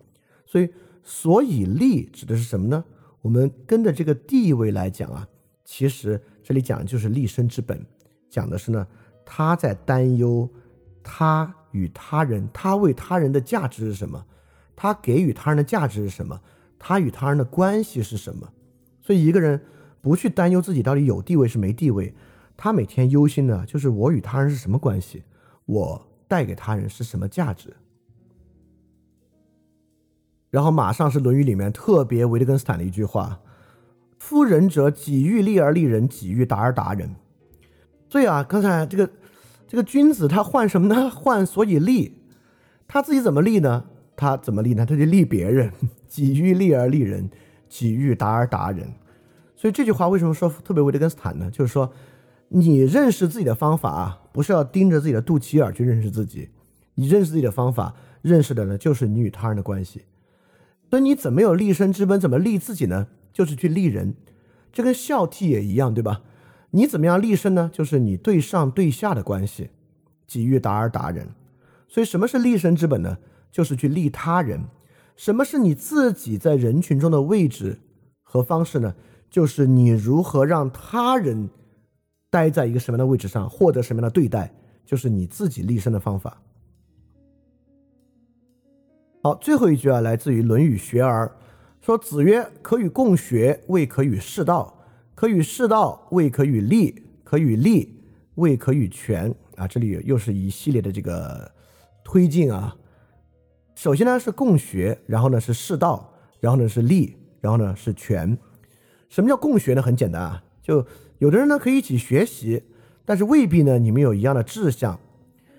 [0.45, 0.69] 所以
[1.03, 2.85] 所以立指的是什么呢？
[3.21, 5.27] 我们跟着这个地位来讲啊，
[5.65, 7.85] 其实这里讲的就是立身之本，
[8.29, 8.87] 讲的是呢，
[9.25, 10.49] 他在担忧
[11.03, 14.25] 他与他人，他为他人的价值是什么，
[14.75, 16.41] 他给予他人的价值是什么，
[16.79, 18.49] 他与他人的关系是什么。
[19.01, 19.61] 所以一个人
[20.01, 22.15] 不去担忧自己到底有地位是没地位，
[22.57, 25.23] 他每天忧心的就是我与他人是什么关系，
[25.67, 26.07] 我。
[26.31, 27.75] 带给他人是什么价值？
[30.51, 33.41] 然后马上是《论语》里面特别维特根斯坦的一句话
[34.19, 37.15] ：“夫仁者，己欲立而立人，己欲达而达人。”
[38.09, 39.09] 所以啊，刚才这个
[39.67, 41.09] 这个君子他患什么呢？
[41.15, 42.19] 患所以立，
[42.89, 43.85] 他自己怎么立呢？
[44.17, 44.85] 他怎么立呢？
[44.85, 45.73] 他就立别人。
[46.09, 47.31] 己欲立而立人，
[47.69, 48.93] 己欲达而达人。
[49.55, 51.51] 所以这句话为什么说特别维特根斯坦呢？
[51.51, 51.93] 就是说。
[52.53, 56.51] 你认识自己的方法啊，不是要盯着自己的肚脐眼去认识自己，
[56.97, 60.03] 你认识自己的方法，认识的呢就是你与他人的关系。
[60.91, 62.21] 所以你怎么有立身之本？
[62.21, 63.07] 怎么立自己呢？
[63.33, 64.17] 就是去立人。
[64.73, 66.23] 这跟孝悌也一样，对吧？
[66.73, 67.71] 你怎么样立身呢？
[67.73, 69.71] 就是你对上对下的关系，
[70.27, 71.29] 己欲达而达人。
[71.89, 73.19] 所以什么是立身之本呢？
[73.53, 74.65] 就是去利他人。
[75.17, 77.79] 什么是你自己在人群中的位置
[78.23, 78.95] 和方式呢？
[79.31, 81.49] 就是你如何让他人。
[82.33, 84.55] 待在一个什么样的位置上，获得什么样的对待，
[84.87, 86.41] 就是你自己立身的方法。
[89.23, 91.27] 好，最后一句啊，来自于《论语·学而》，
[91.85, 94.75] 说：“子曰：可与共学，未可与世道；
[95.15, 98.01] 可与世道，未可与利；可与利，
[98.37, 101.53] 未可与权。”啊，这里又是一系列的这个
[102.03, 102.75] 推进啊。
[103.75, 108.39] 首先呢是共学，然后呢是世道，然后呢是利，然后呢是权。
[109.11, 109.83] 什么叫共学呢？
[109.83, 110.87] 很简单啊，就。
[111.19, 112.63] 有的人呢可以一起学习，
[113.05, 114.99] 但是未必呢你们有一样的志向。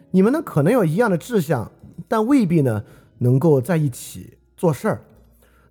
[0.09, 1.71] 你们呢可能有一样的志向，
[2.07, 2.83] 但未必呢
[3.21, 5.01] 能够在一起做事儿。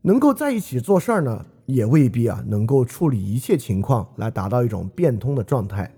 [0.02, 5.92] 能够在一起做事儿呢，也未必啊能够处理一切情况来达到一种变通的状态。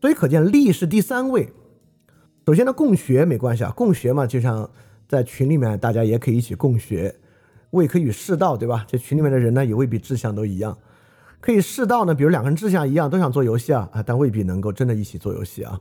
[0.00, 1.50] 所以可见利是第三位。
[2.46, 4.70] 首先呢共学没关系啊，共学嘛就像
[5.08, 7.16] 在群里面大家也可以一起共学，
[7.70, 8.84] 未可与世道，对吧？
[8.86, 10.76] 这群里面的人呢也未必志向都一样。
[11.40, 15.80] 可以试到呢，比如两个人志向一样，都想做游戏啊啊，但未必能够真的一起做游戏啊。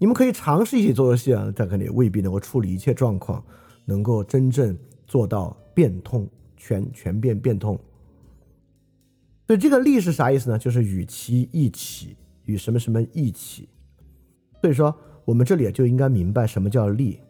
[0.00, 3.44] 你们可以尝试一起做游戏啊，但肯定未必能够处理一切状况，
[3.84, 4.74] 能够真正
[5.06, 7.78] 做到变通全全变变通。
[9.46, 10.58] 所以这个“利”是啥意思呢？
[10.58, 13.68] 就是与其一起，与什么什么一起。
[14.62, 17.20] 所以说，我们这里就应该明白什么叫“利”。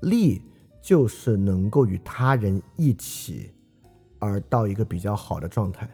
[0.00, 0.40] 利
[0.80, 3.50] 就是能够与他人一起，
[4.18, 5.86] 而到一个比较好的状态。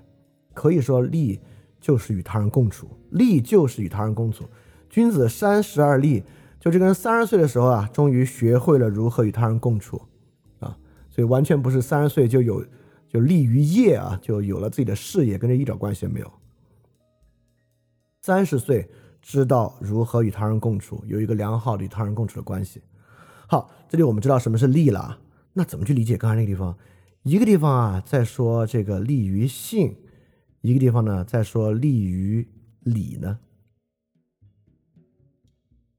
[0.54, 1.40] 可以说，利
[1.80, 4.44] 就是与他人共处，利就是与他人共处。
[4.88, 6.22] 君子三十而立，
[6.58, 10.00] 就这个人三十岁的时候啊，终于学会了如何与他人共处
[10.60, 10.76] 啊，
[11.10, 12.64] 所以完全不是三十岁就有
[13.08, 16.32] 就立于业啊，就有了自己的事业，跟这一点关系也没有。
[18.22, 18.88] 三十岁
[19.20, 22.82] 知道如何与他人共处，有一个良好的与他人共处的关系。
[23.46, 25.18] 好，这里我们知道什么是利了，
[25.52, 26.76] 那怎么去理解刚才那个地方？
[27.22, 29.96] 一个地方啊，在说这个利于性。
[30.62, 32.48] 一个地方呢，在说利于
[32.80, 33.38] 礼呢。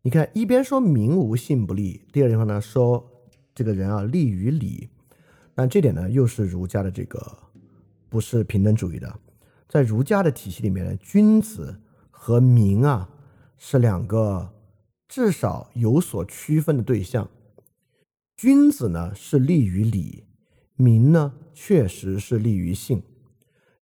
[0.07, 3.05] 你看，一边说民无信不立，第二地方呢说
[3.53, 4.87] 这个人啊立于礼，
[5.53, 7.39] 那这点呢又是儒家的这个
[8.07, 9.19] 不是平等主义的。
[9.67, 13.09] 在儒家的体系里面呢，君子和民啊
[13.57, 14.53] 是两个
[15.09, 17.29] 至少有所区分的对象。
[18.37, 20.23] 君子呢是利于礼，
[20.77, 23.03] 名呢确实是利于性，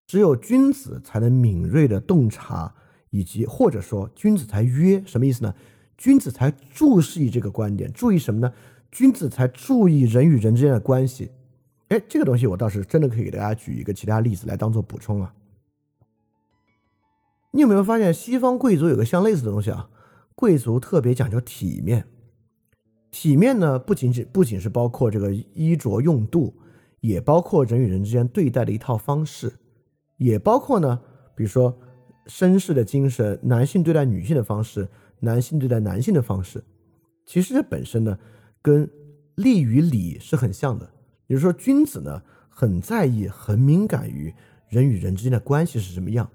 [0.07, 2.73] 只有君子才能敏锐的洞察，
[3.11, 5.53] 以及或者说君子才约什么意思呢？
[5.97, 8.53] 君子才注视这个观点，注意什么呢？
[8.91, 11.31] 君子才注意人与人之间的关系。
[11.89, 15.33] 哎，这个东西我倒是真的可以给大家举一个其他例子来当做补充啊。
[17.51, 19.89] 你有没有发现西方贵族有个相类似的东西啊？
[20.33, 22.05] 贵族特别讲究体面，
[23.11, 26.53] 体面呢不仅仅不仅是包括这个衣着用度，
[26.99, 29.53] 也包括人与人之间对待的一套方式，
[30.17, 30.99] 也包括呢，
[31.35, 31.77] 比如说
[32.27, 36.63] 绅士的精神，男性对待女性的方式，男性对待男性的方式，
[37.25, 38.17] 其实本身呢
[38.61, 38.89] 跟
[39.35, 40.89] 利与礼是很像的。
[41.27, 44.33] 也就是说，君子呢很在意、很敏感于
[44.69, 46.29] 人与人之间的关系是什么样，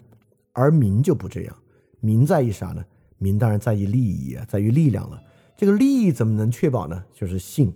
[0.53, 1.57] 而民就不这样。
[2.01, 2.85] 民在意啥呢？
[3.19, 5.23] 民当然在意利益啊，在于力量了。
[5.57, 7.05] 这个利益怎么能确保呢？
[7.14, 7.73] 就是信，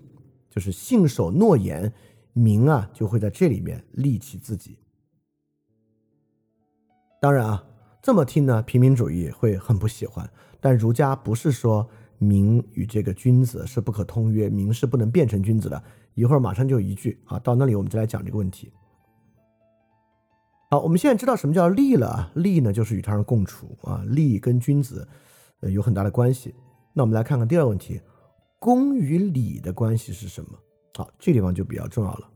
[0.51, 1.93] 就是信守诺言。
[2.37, 4.77] 民啊就会在这里面立起自己。
[7.21, 7.65] 当然啊，
[8.03, 10.29] 这么听呢，平民主义会很不喜欢。
[10.65, 15.85] 但儒家不是说民与这个君子是不可通约，民是不能变成君子的。
[16.15, 18.73] 一会儿马上就一句啊，到那里我们再来讲这个问题。
[20.71, 22.33] 好，我们现在知道什么叫利了？
[22.35, 25.07] 利呢就是与他人共处啊，利跟君子
[25.61, 26.55] 呃有很大的关系。
[26.95, 28.01] 那我们来看看第二个问题，
[28.59, 30.59] 公与礼的关系是什么？
[30.95, 32.31] 好，这地方就比较重要了。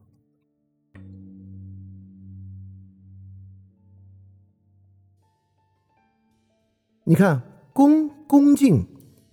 [7.05, 7.43] 你看，
[7.79, 8.85] 恭恭敬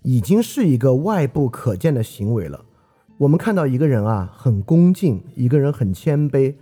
[0.03, 2.63] 已经是一个外部可见的行为了。
[3.17, 6.53] 我们看到一个人啊，很恭敬，一个人很谦卑，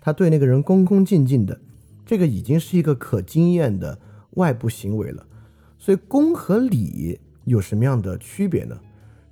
[0.00, 1.60] 他对那个人恭恭敬敬的，
[2.06, 3.98] 这个已经是一个可经验的
[4.34, 5.26] 外部行为了。
[5.80, 8.78] 所以恭和礼有什么样的区别呢？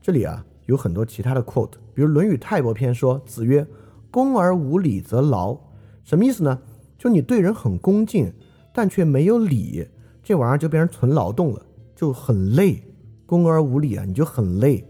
[0.02, 3.64] 这里啊有很多其他的 quote，比如《论语泰伯篇》说：“子曰，
[4.10, 5.56] 恭而无礼则劳。”
[6.02, 6.60] 什么意思呢？
[6.98, 8.32] 就你对人很恭敬，
[8.74, 9.86] 但却没有礼，
[10.24, 11.66] 这玩意儿就变成纯劳动了，
[12.00, 12.82] 就很累。
[13.26, 14.82] 恭而无礼啊，你就很累。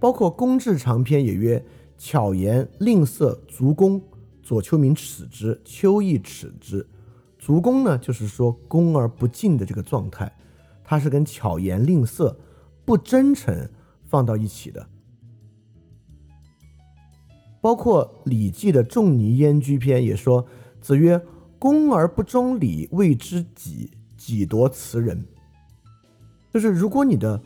[0.00, 1.64] 包括《公治长篇》也曰
[1.96, 4.02] ：“巧言令色，足弓。”
[4.42, 6.84] 左丘明耻之，丘亦耻之。
[7.38, 10.36] 足弓呢，就是说恭而不敬的这个状态，
[10.82, 12.36] 它是跟巧言令色、
[12.84, 13.70] 不真诚
[14.02, 14.84] 放到一起的。
[17.60, 20.44] 包括《礼记》的《仲尼燕居篇》也说
[20.82, 21.22] ：“子曰，
[21.60, 23.92] 恭而不忠礼，谓之己，
[24.32, 25.24] 己夺词人。”
[26.52, 27.42] 就是如果你的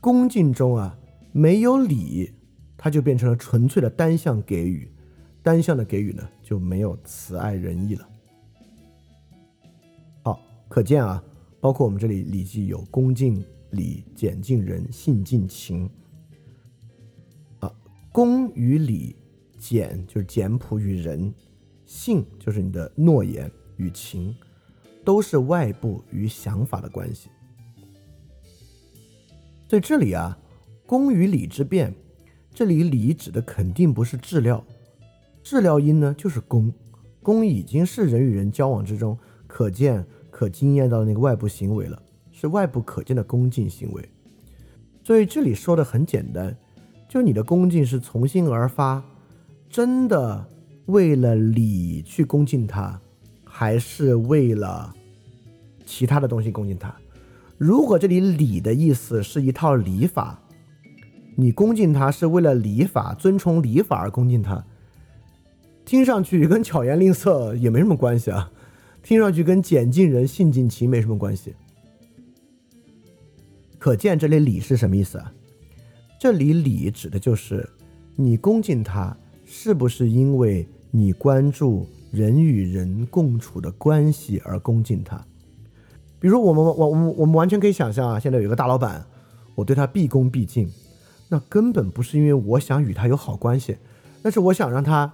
[0.00, 0.98] 恭敬中啊。
[1.30, 2.32] 没有礼，
[2.76, 4.90] 它就变成了纯粹的单向给予，
[5.42, 8.08] 单向的给予呢就没有慈爱仁义了。
[10.22, 11.22] 好，可见啊，
[11.60, 15.88] 包括我们这里《礼记》有恭敬礼、俭敬仁、信敬情。
[17.60, 17.70] 啊，
[18.10, 19.14] 恭与礼，
[19.58, 21.32] 俭就是简朴与仁，
[21.84, 24.34] 信就是你的诺言与情，
[25.08, 27.30] 都是外部与想法的关系。
[29.66, 30.36] 在这里啊。
[30.84, 31.94] 公与礼之变，
[32.54, 34.64] 这里礼指的肯定不是治疗，
[35.42, 36.72] 治疗因呢就是公，
[37.22, 42.02] 公已经是人与人交往之中可见、可经验到的那个外部行为了，
[42.32, 44.08] 是外部可见的恭敬行为。
[45.04, 46.56] 所以这里说的很简单，
[47.06, 49.04] 就你的恭敬是从心而发，
[49.68, 50.48] 真的
[50.86, 52.98] 为了礼去恭敬他，
[53.58, 54.94] 还是为了
[55.84, 56.94] 其他的东西恭敬他？
[57.56, 60.40] 如果这里礼的意思是一套礼法。
[61.34, 64.64] 你恭敬他是为了礼法，遵从礼法而恭敬他，
[65.84, 68.50] 听上去跟巧言令色也没什么关系啊，
[69.02, 71.54] 听上去跟简敬人、性尽情没什么关系。
[73.78, 75.32] 可见这里礼是什么意思啊？
[76.20, 77.68] 这里礼指的就是
[78.16, 85.24] 你恭敬他，是不是因为你关注人与人共处的关系而恭敬他？
[86.20, 89.06] 比如我们我我我们完全可以想象啊，现在有一个大老板，
[89.54, 90.68] 我对他毕恭毕敬。
[91.28, 93.76] 那根本不是因为我想与他有好关系，
[94.22, 95.12] 那是我想让他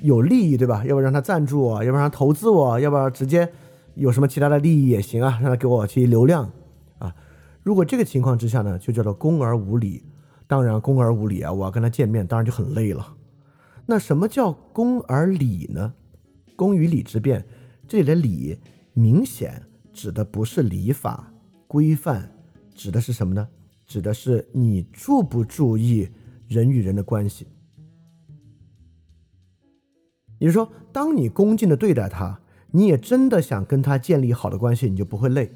[0.00, 0.84] 有利益，对吧？
[0.86, 3.50] 要不让他赞助我，要不然他投资我，要不然直接
[3.94, 6.48] 有什么其他的利益也行啊，让他给我去流量
[6.98, 7.12] 啊。
[7.62, 10.04] 如果这个情况之下呢，就叫做恭而无礼。
[10.46, 13.14] 当然，恭而无礼啊，我要跟他见面，当然就很累了。
[13.86, 15.92] 那什么叫恭而礼呢？
[16.60, 17.42] 公与礼之辩，
[17.88, 18.58] 这里的礼
[18.92, 19.62] 明显
[19.94, 21.32] 指的不是礼法
[21.66, 22.30] 规范，
[22.74, 23.48] 指的是什么呢？
[23.86, 26.06] 指的是你注不注意
[26.48, 27.46] 人与人的关系，
[30.38, 32.38] 也就是说，当你恭敬的对待他，
[32.72, 35.50] 你也真的想跟他建立好的关系，你就不会累，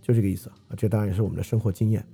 [0.00, 0.74] 就这个意思啊。
[0.76, 2.04] 这当然也是我们的生活经验。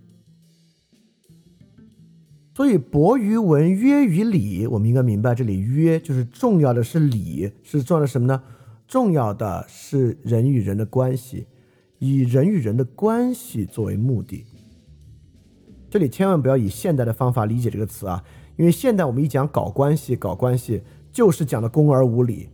[2.58, 4.66] 所以博于文，约于礼。
[4.66, 8.42] 我们应该明白，这里约就是重要的是礼，是重要的什么呢？
[8.88, 11.46] 重要的是人与人的关系，
[12.00, 14.44] 以人与人的关系作为目的。
[15.88, 18.24] 这里千万不要以现代的方法理解这个词啊，
[18.56, 20.82] 因为现代我们一讲搞关系，搞关系
[21.12, 22.48] 就是讲的公而无礼。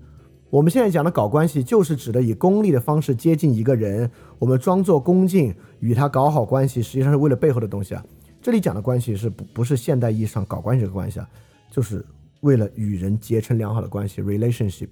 [0.50, 8.04] 我们现在讲的搞关系，就是指的以功利的方式接近一个人，我们装作恭敬与他搞好关系，实际上是为了背后的东西啊。
[8.44, 11.26] 这里讲的关系是不不是现代意义上搞关系这个关系啊，
[11.70, 12.04] 就是
[12.42, 14.90] 为了与人结成良好的关系 （relationship）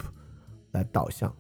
[0.71, 1.31] 来导向。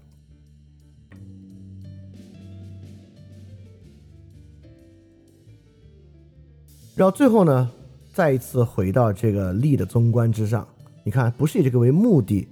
[6.95, 7.71] 然后最后呢，
[8.13, 10.69] 再一次回到这个利的宗观之上，
[11.05, 12.47] 你看，不是以这个为目的，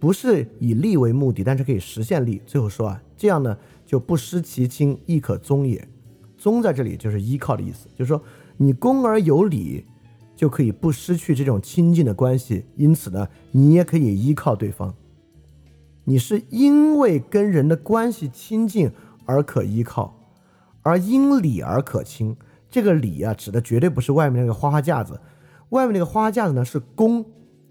[0.00, 2.42] 不是以利为目的，但是可以实现利。
[2.44, 3.56] 最后说啊，这样呢
[3.86, 5.86] 就不失其亲，亦可宗也。
[6.36, 8.20] 宗在这里就是依靠的意思，就是说。
[8.56, 9.84] 你恭而有礼，
[10.36, 12.64] 就可以不失去这种亲近的关系。
[12.76, 14.94] 因此呢，你也可以依靠对方。
[16.04, 18.90] 你是因为跟人的关系亲近
[19.24, 20.14] 而可依靠，
[20.82, 22.36] 而因礼而可亲。
[22.70, 25.20] 这个礼啊，指的绝对不是外面那个花花架子。
[25.70, 27.24] 外面那个花花架子呢是恭，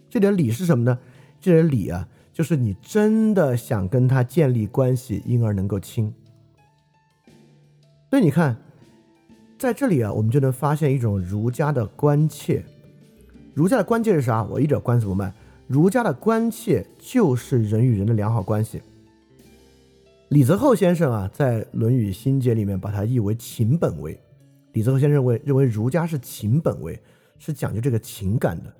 [0.09, 0.99] 这点礼是什么呢？
[1.39, 6.13] 这点礼啊，就是你真的想跟他建立关系，因而能够亲。
[8.09, 8.57] 所以你看。
[9.63, 12.61] 在这里啊，我们就能发现一种儒家的关切。
[13.53, 14.43] 儒家的关切是啥？
[14.43, 15.33] 我一点关子不卖。
[15.67, 18.81] 儒家的关切就是人与人的良好关系。
[20.27, 24.19] 李泽厚先生啊，在《论语心解》里面把它译为情本位。
[24.73, 26.99] 李泽厚先生认为，认为儒家是情本位，
[27.39, 28.73] 是讲究这个情感的。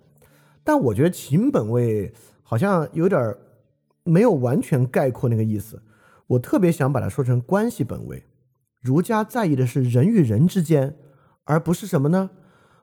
[0.65, 2.11] 但我觉得情本位
[2.41, 3.33] 好像有点
[4.03, 5.81] 没有完全概括那个意思。
[6.27, 8.21] 我特别想把它说成关系本位。
[8.83, 10.97] 儒家在意的是人与人之间，
[11.45, 12.31] 而不是什么呢？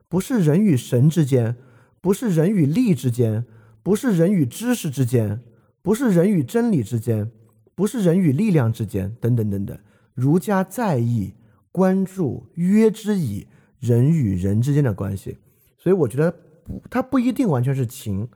[0.09, 1.57] 不是人与神之间，
[2.01, 3.45] 不是人与利之间，
[3.83, 5.43] 不是人与知识之间，
[5.83, 7.31] 不是人与真理之间，
[7.75, 9.79] 不是人与力量之间，等等等等。
[10.15, 11.35] 儒家在意、
[11.71, 13.47] 关注、约之以
[13.79, 15.37] 人与人之间的关系，
[15.77, 16.35] 所以我觉得
[16.65, 18.27] 不，它不一定完全是情，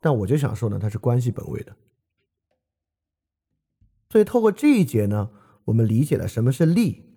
[0.00, 1.76] 但我就想说呢，它是关系本位的。
[4.08, 5.28] 所以透过这一节呢，
[5.66, 7.09] 我们理解了什么是利。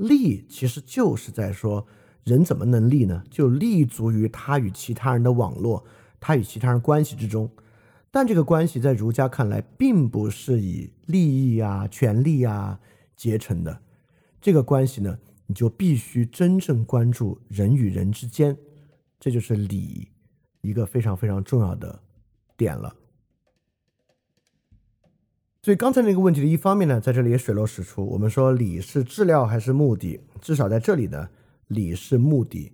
[0.00, 1.86] 立其实就是在说，
[2.24, 3.22] 人怎么能立呢？
[3.30, 5.84] 就立足于他与其他人的网络，
[6.18, 7.50] 他与其他人关系之中。
[8.10, 12.80] 但这个关系在儒家看来，并不是以利益啊、权力啊
[13.14, 13.80] 结成的。
[14.40, 18.56] 这个关系呢，你就必须真正关注人与人之间，
[19.20, 20.08] 这就是礼
[20.62, 22.00] 一个非常非常重要的
[22.56, 22.94] 点了。
[25.70, 28.04] 所以刚才那个问题的一方面呢，在这里也水落石出。
[28.04, 30.18] 我们说礼是治疗还是目的？
[30.40, 31.30] 至少在这里呢，
[31.68, 32.72] 礼是目的。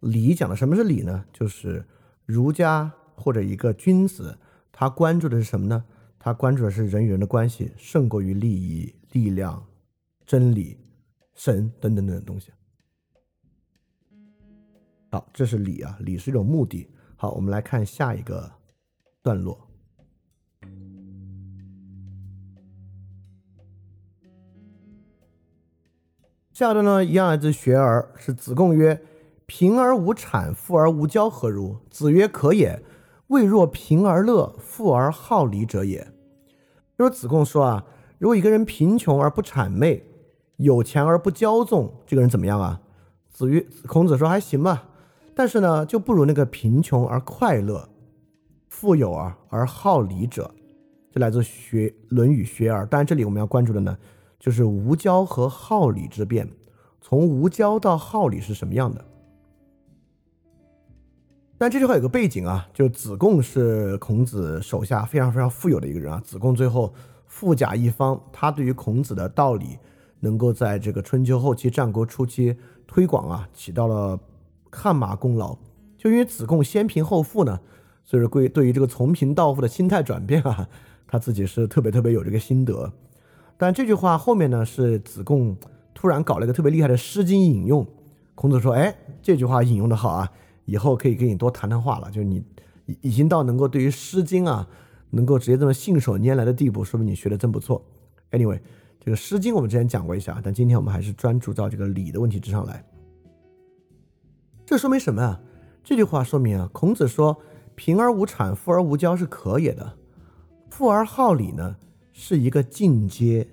[0.00, 1.24] 礼讲的什么是礼呢？
[1.32, 1.86] 就是
[2.26, 4.36] 儒家或者一个君子，
[4.72, 5.84] 他关注的是什么呢？
[6.18, 9.64] 他关注的是人与人的关系，胜过于利益、力量、
[10.26, 10.76] 真理、
[11.36, 12.50] 神等等等等东西。
[15.12, 16.90] 好，这是礼啊，礼是一种目的。
[17.14, 18.50] 好，我们来看下一个
[19.22, 19.67] 段落。
[26.58, 29.00] 下段呢，一样来自学而，是子贡曰
[29.46, 32.82] ：“贫而无产，富而无骄，何如？”子曰：“可也。
[33.28, 36.08] 未若贫而乐，富而好礼者也。”
[36.98, 37.84] 就是子贡说啊，
[38.18, 40.04] 如果一个人贫穷而不谄媚，
[40.56, 42.80] 有钱而不骄纵，这个人怎么样啊？
[43.30, 44.88] 子曰：“孔子说还行吧，
[45.36, 47.88] 但是呢，就不如那个贫穷而快乐，
[48.68, 50.52] 富有啊而好礼者。”
[51.14, 52.82] 这来自学《论语·学而》。
[52.88, 53.96] 当然，这里我们要关注的呢。
[54.38, 56.48] 就是无交和好礼之变，
[57.00, 59.04] 从无交到好礼是什么样的？
[61.60, 66.22] 但这句话有个背景啊，就子贡是孔子手下非常非常富有的一个人啊。
[66.24, 66.94] 子贡最后
[67.26, 69.76] 富甲一方，他对于孔子的道理
[70.20, 74.20] 能够在这个春秋后期、战国初期推广啊，起到了
[74.70, 75.58] 汗马功劳。
[75.96, 77.58] 就因为子贡先贫后富呢，
[78.04, 80.68] 所以说对对于这个从贫到富的心态转变啊，
[81.08, 82.92] 他自己是特别特别有这个心得。
[83.60, 85.54] 但这句话后面呢，是子贡
[85.92, 87.84] 突然搞了一个特别厉害的《诗经》引用。
[88.36, 90.30] 孔子说：“哎，这句话引用的好啊，
[90.64, 92.08] 以后可以跟你多谈谈话了。
[92.08, 92.40] 就是你
[92.86, 94.68] 已已经到能够对于《诗经》啊，
[95.10, 97.84] 能够直接这么信手拈来的地步，说明你学的真不错。
[98.30, 98.60] Anyway，
[99.00, 102.84] 这个《诗经》我们之前讲过一下，但今天我们还是专注到这个礼的问题之上来。
[104.64, 105.40] 这说明什么啊？
[105.82, 107.36] 这句话说明啊，孔子说
[107.74, 109.94] ‘贫而无产，富而无骄’是可也的，
[110.70, 111.74] 富而好礼呢？”
[112.20, 113.46] 是一个进阶，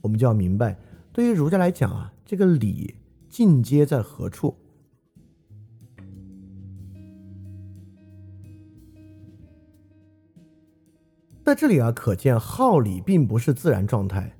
[0.00, 0.78] 我们就要明白，
[1.12, 2.94] 对于儒家来讲啊，这个礼
[3.28, 4.54] 进阶在何处？
[11.44, 14.36] 在这里啊，可见好礼并不是自然状态。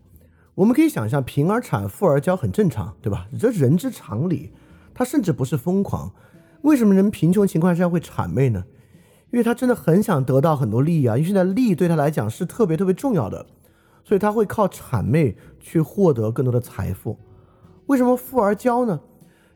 [0.54, 3.28] 我们可以想象，贫而产，富而骄，很正常，对吧？
[3.36, 4.52] 这人之常理，
[4.94, 6.14] 它甚至不是疯狂。
[6.62, 8.64] 为什么人贫穷情况下会谄媚呢？
[9.36, 13.44] 因为他真的很想得到很多利益啊，因为现在利益对他来讲是特别特别重要的，
[14.02, 17.18] 所以他会靠谄媚去获得更多的财富。
[17.84, 18.98] 为什么富而骄呢？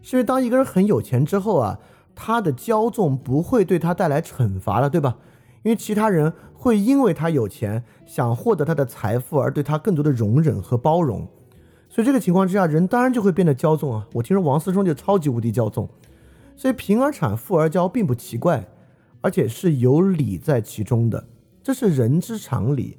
[0.03, 1.79] 是因为当一个人很有钱之后啊，
[2.15, 5.17] 他的骄纵不会对他带来惩罚了，对吧？
[5.63, 11.27] 因为其他人会因为他有钱，想获得他的财富而对他更多的容忍和包容，
[11.89, 14.07] 所以这个情况之下，人当然就会变得骄纵啊。
[14.13, 15.89] 我听说王思聪就超级无敌骄纵，
[16.55, 18.69] 所以贫而产，富而骄并不奇怪，
[19.21, 21.27] 而且是有理在其中的，
[21.63, 22.99] 这是人之常理。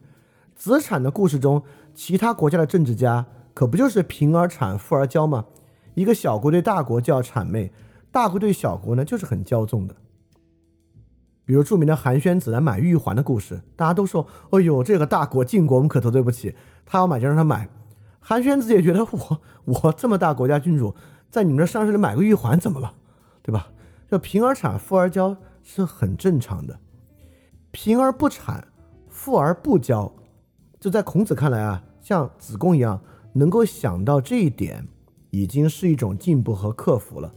[0.55, 1.63] 子产的故事中，
[1.93, 5.45] 其他国家的政治家可不就是贫而产，富而骄吗？
[5.95, 7.71] 一个小国对大国就要谄媚，
[8.11, 9.95] 大国对小国呢就是很骄纵的。
[11.43, 16.55] 比如著名的韩宣子来买玉环的故事，大家都说：“哎呦，这个大国晋国，我们可得罪不起，
[16.85, 17.67] 他要买就让他买。”
[18.21, 20.95] 韩宣子也觉得我我这么大国家君主，
[21.31, 22.93] 在你们这商市里买个玉环怎么了，
[23.41, 23.69] 对吧？
[24.09, 26.79] 就贫而产，富而骄是很正常的。
[27.71, 28.67] 贫而不产，
[29.07, 30.11] 富而不骄，
[30.79, 33.01] 就在孔子看来啊，像子贡一样
[33.33, 34.87] 能够想到这一点，
[35.29, 37.33] 已经是一种进步和克服了。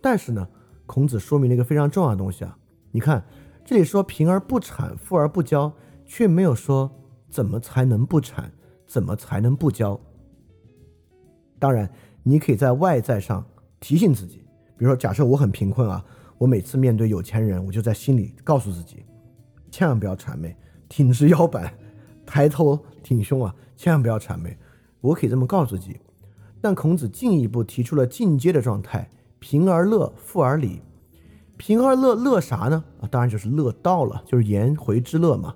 [0.00, 0.48] 但是呢，
[0.86, 2.56] 孔子说明了一个非常重要的东西啊，
[2.90, 3.24] 你看。
[3.66, 5.72] 这里说贫而不产，富而不骄，
[6.04, 6.90] 却没有说
[7.30, 8.52] 怎么才能不产，
[8.86, 9.98] 怎么才能不骄。
[11.58, 11.90] 当然，
[12.22, 13.42] 你可以在外在上
[13.80, 14.44] 提醒自己，
[14.76, 16.04] 比如说，假设我很贫困啊，
[16.38, 19.04] 我每次面对有钱人，我就在心里告诉自己，
[19.70, 20.54] 千万不要谄媚，
[20.88, 21.72] 挺直腰板，
[22.26, 24.56] 抬头挺胸啊，千万不要谄媚。
[25.00, 26.00] 我可以这么告诉自己。
[26.60, 29.08] 但孔子进一步提出了进阶的状态：
[29.38, 30.80] 贫而乐，富而礼。
[31.56, 32.82] 贫而乐，乐啥呢？
[33.00, 35.54] 啊，当然就是乐道了，就是颜回之乐嘛。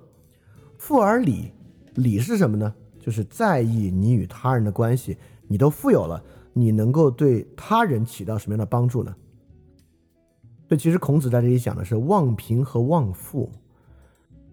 [0.77, 1.51] 富而礼，
[1.95, 2.73] 礼是什么呢？
[2.99, 5.17] 就是在意你与他人的关系，
[5.47, 6.23] 你都富有了，
[6.53, 9.15] 你能够对他人起到什么样的帮助呢？
[10.69, 13.51] 所以其实孔子在这里讲的是忘贫和忘富。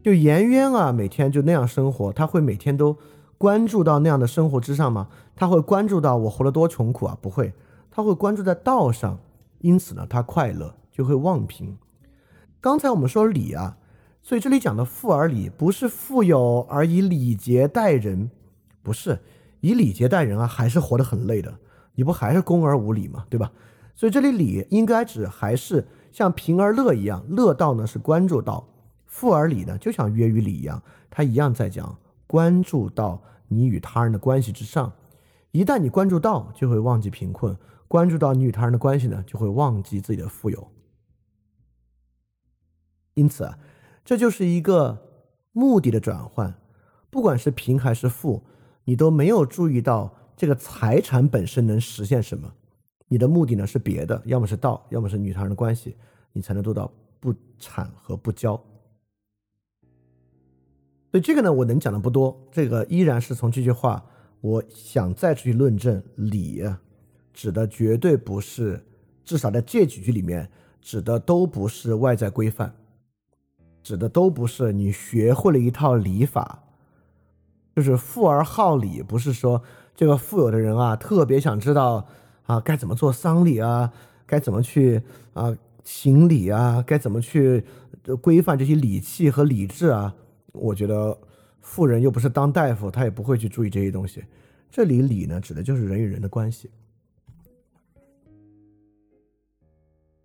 [0.03, 2.97] 就颜渊啊，每天就那样生活，他会每天都
[3.39, 5.09] 关注到那样的生活之上吗？
[5.37, 7.17] 他会关注到我活得多穷苦啊？
[7.21, 7.53] 不会，
[7.91, 9.21] 他会关注在道上，
[9.61, 10.75] 因此呢，他快乐。
[10.97, 11.77] 就会忘贫。
[12.59, 13.77] 刚才我们说礼啊，
[14.23, 18.31] 所以这里讲的富而礼，不是富有而以礼节待人，
[18.83, 19.21] 不是
[19.61, 21.53] 以礼节待人啊，还是活得很累的。
[21.97, 23.27] 你不还是恭而无礼吗？
[23.29, 23.53] 对吧？
[23.95, 25.87] 所以这里礼应该指还是
[26.17, 28.67] 像贫而乐一样，乐道呢是关注到，
[29.05, 34.91] 富而礼呢就像约与礼一样，它一样在讲关注到你与他人的关系之上。
[35.51, 37.55] 一旦你关注到，就会忘记贫困；
[37.87, 40.73] 关注到你与他人的关系呢，就会忘记自己的富有。
[43.13, 43.59] 因此啊，
[44.03, 46.55] 这就是一个目的的转换。
[47.11, 48.43] 不管是贫还是富，
[48.85, 52.55] 你都没有注意到这个财产本身能实现什么。
[53.09, 55.97] 你的目的呢是别的，要么是道，要么是女他人的关系，
[56.33, 58.57] 你才能做到不产和不交。
[61.13, 62.37] 所以这个呢，我能讲的不多。
[62.51, 64.05] 这个依然是从这句话，
[64.41, 66.63] 我想再去论证礼，
[67.33, 68.85] 指的绝对不是，
[69.25, 70.51] 至少在这几句里面
[70.81, 72.75] 指的都不是外在规范。
[73.83, 76.65] 指的都不是你学会了一套礼法，
[77.77, 79.63] 就是富而好礼，不是说
[79.95, 82.09] 这个富有的人啊特别想知道
[82.47, 83.93] 啊该怎么做丧礼啊，
[84.27, 85.03] 该怎么去
[85.35, 87.65] 啊行礼啊，该怎么去
[88.21, 90.15] 规范这些礼器和礼制啊。
[90.53, 91.19] 我觉得
[91.61, 94.25] 富人又不是当大夫，他也不会去注意这些东西。
[94.71, 96.71] 这里礼呢，指的就是人与人的关系。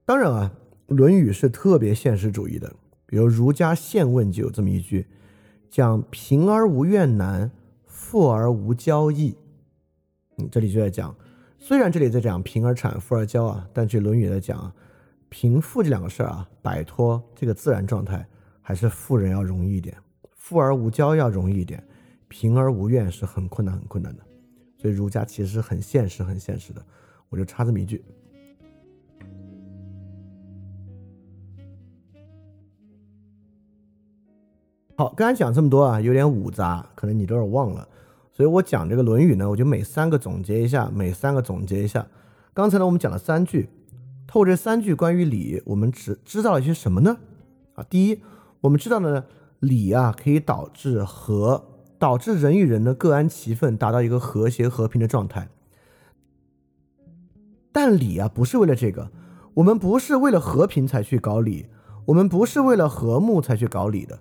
[0.06, 0.52] 当然啊，
[0.96, 2.74] 《论语》是特别现实主义的。
[3.06, 5.06] 比如儒家宪问就有这么一句，
[5.70, 7.52] 讲贫而无怨难，
[7.86, 9.36] 富而无骄易。
[10.38, 11.16] 嗯，这里就在讲，
[11.64, 14.74] 虽然这里在讲贫而产，富而骄啊，但据《论语》来讲啊
[15.30, 18.28] 贫富这两个事儿啊，摆脱这个自然状态，
[18.64, 19.96] 还是富人要容易一点，
[20.32, 21.82] 富而无骄要容易一点，
[22.28, 24.24] 贫而无怨是很困难很困难的。
[24.76, 26.84] 所以儒家其实很现实很现实的。
[27.30, 28.04] 我就插这么一句。
[34.98, 37.88] 好，刚才讲这么多啊，有点五杂，可能你都有点忘了，
[38.32, 42.08] 所以我讲这个《论语》呢，我就每三个总结一下，每三个总结一下。
[42.54, 43.70] 刚才呢，我们讲了三句，
[44.26, 47.18] 透过这三句关于礼，我们只知道了一些什么呢？
[47.76, 48.22] 啊，第一，
[48.62, 49.26] 我们知道呢，
[49.60, 51.66] 礼啊可以导致和，
[52.00, 55.50] 导致人与人呢各安其分，达到一个和谐和平的状态。
[57.72, 59.12] 但礼啊不是为了这个，
[59.56, 61.68] 我们不是为了和平才去搞礼，
[62.06, 64.20] 我们不是为了和睦才去搞礼的。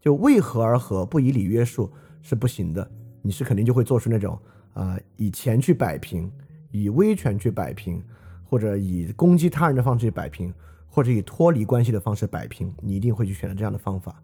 [0.00, 2.90] 就为和而和，不以礼约束是不行的。
[3.22, 4.38] 你是肯定就会做出那种
[4.74, 6.30] 啊，以钱去摆平，
[6.70, 8.02] 以威权去摆平，
[8.44, 10.52] 或者以攻击他人的方式去摆平，
[10.88, 14.22] 或者以脱离关系的方式摆平，你一定会去选择这样的方法。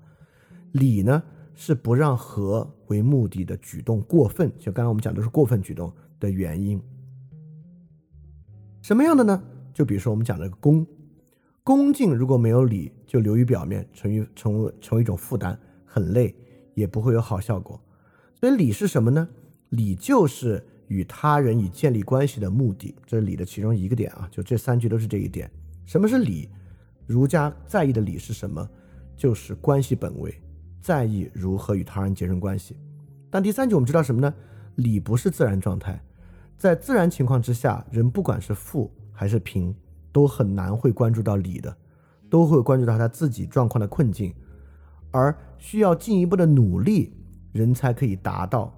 [0.72, 1.22] 礼呢，
[1.54, 6.80] 是不让和为目的的举动过分，就刚刚我们讲的是过分举动的原因。
[8.82, 9.42] 什么样的呢？
[9.72, 10.86] 就比如说我们讲的恭，
[11.62, 16.34] 恭敬如果没有礼，就流于表面，成于成为成为一种负担，很累，
[16.74, 17.80] 也不会有好效果。
[18.38, 19.28] 所以礼是什么呢？
[19.70, 24.28] 礼就是与他人以建立关系的目的，这是礼的其中一个点啊。
[24.30, 25.50] 就这三句都是这一点。
[25.84, 26.48] 什么是礼？
[27.06, 28.66] 儒家在意的礼是什么？
[29.16, 30.40] 就是关系本位，
[30.80, 32.76] 在意如何与他人结成关系。
[33.28, 34.32] 但第三句我们知道什么呢？
[34.76, 36.00] 礼不是自然状态，
[36.56, 39.74] 在自然情况之下，人不管是富还是贫，
[40.12, 41.76] 都很难会关注到礼的，
[42.30, 44.32] 都会关注到他自己状况的困境，
[45.10, 47.12] 而需要进一步的努力。
[47.52, 48.72] 人才可以达到，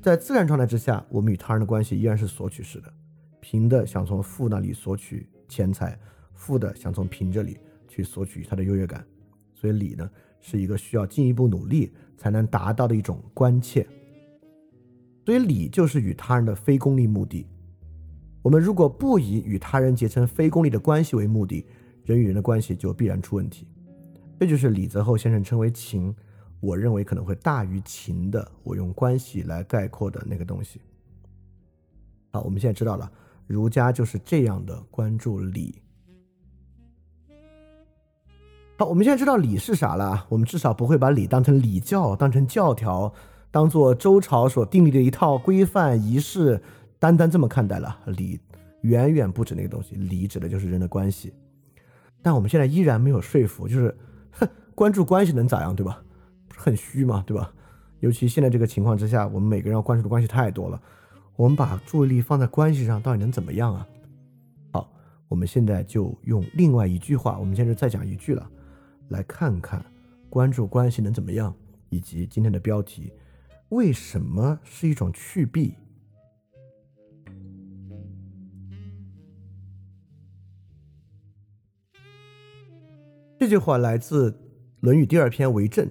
[0.00, 2.92] 在自然状态之下，我们与他人的关系依然是索取式的，
[3.40, 5.98] 贫的想从富那里索取钱财，
[6.32, 7.58] 富的想从贫这里
[7.88, 9.04] 去索取他的优越感，
[9.54, 10.08] 所以礼呢
[10.40, 13.86] 是一个需要进一步努力才能达到的一种关切，
[15.26, 17.46] 所以礼就是与他人的非功利目的。
[18.40, 21.64] 我们如果不以与他人结成非功利的关系为目的，
[22.04, 23.66] 人与人的关系就必然出问题。
[24.40, 26.14] 这就是李泽厚先生称为情。
[26.62, 30.80] 我认为可能会大于情的，我用关系来概括的那个东西。
[32.30, 33.10] 好，我们现在知道了，
[33.48, 35.82] 儒家就是这样的关注礼。
[38.78, 43.12] 好，我们现在知道礼是啥了，我们至少不会把礼当成礼教，当成教条，
[43.50, 46.62] 当做周朝所订立的一套规范仪式，
[47.00, 47.98] 单单这么看待了。
[48.06, 48.38] 礼
[48.82, 51.34] 远远不止那个东西，礼指的就是人的关系。
[52.22, 53.98] 但我们现在依然没有说服，就是
[54.30, 56.00] 哼，关注关系能咋样，对吧？
[56.56, 57.52] 很虚嘛，对吧？
[58.00, 60.82] 尤其现在这个情况之下，我们每个人要关注的关系太多了，
[61.36, 63.86] 我们把注意力放在关系上，到底能怎么样啊？
[64.72, 64.92] 好，
[65.28, 68.50] 我们现在就用另外一句话，我们现在再讲一句了，
[69.10, 69.84] 来看看
[70.28, 71.54] 关注关系能怎么样，
[71.90, 73.12] 以及今天的标题
[73.68, 75.74] 为什么是一种去弊？
[83.38, 84.30] 这句话来自
[84.80, 85.86] 《论语》第二篇《为政》。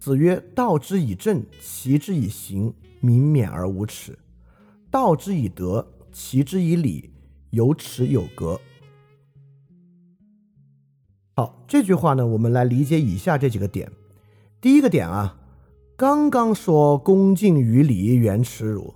[0.00, 4.14] 子曰：“道之以政，齐之以刑，民免而无耻；
[4.90, 7.10] 道之以德，齐之以礼，
[7.50, 8.58] 有耻有格。”
[11.36, 13.92] 好，这句话呢，我们来理解以下这几个点。
[14.58, 15.36] 第一个点啊，
[15.96, 18.94] 刚刚说恭敬于礼，远耻辱，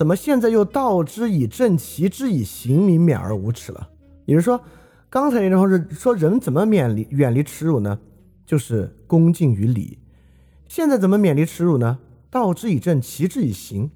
[0.00, 3.88] 怎么现在又道之以政，齐之以刑，民免而无耻了？
[4.26, 4.60] 也就是说，
[5.08, 8.00] 刚才那句话是说人怎么免离远离耻辱呢？
[8.44, 9.96] 就是恭敬于礼。
[10.68, 11.98] 现在怎么免离耻辱呢？
[12.30, 13.90] 道之以政，齐之以刑。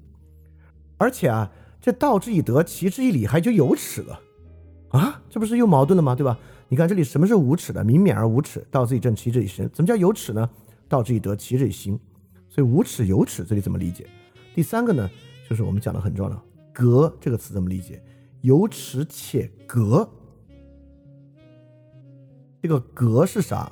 [0.97, 4.19] 而且啊，这道之以德，齐之以礼，还就有耻了
[4.89, 5.21] 啊！
[5.29, 6.15] 这不是又矛盾了吗？
[6.15, 6.37] 对吧？
[6.69, 7.83] 你看这里什么是无耻的？
[7.83, 9.69] 民免而无耻，道之以政，齐之以刑。
[9.71, 10.49] 怎么叫有耻呢？
[10.87, 11.99] 道之以德，齐之以刑。
[12.49, 14.07] 所以无耻有耻，这里怎么理解？
[14.55, 15.09] 第三个呢，
[15.47, 16.41] 就是我们讲的很重要的
[16.73, 18.01] “格”这个词怎么理解？
[18.41, 20.09] 有耻且格。
[22.61, 23.71] 这个“格”是啥？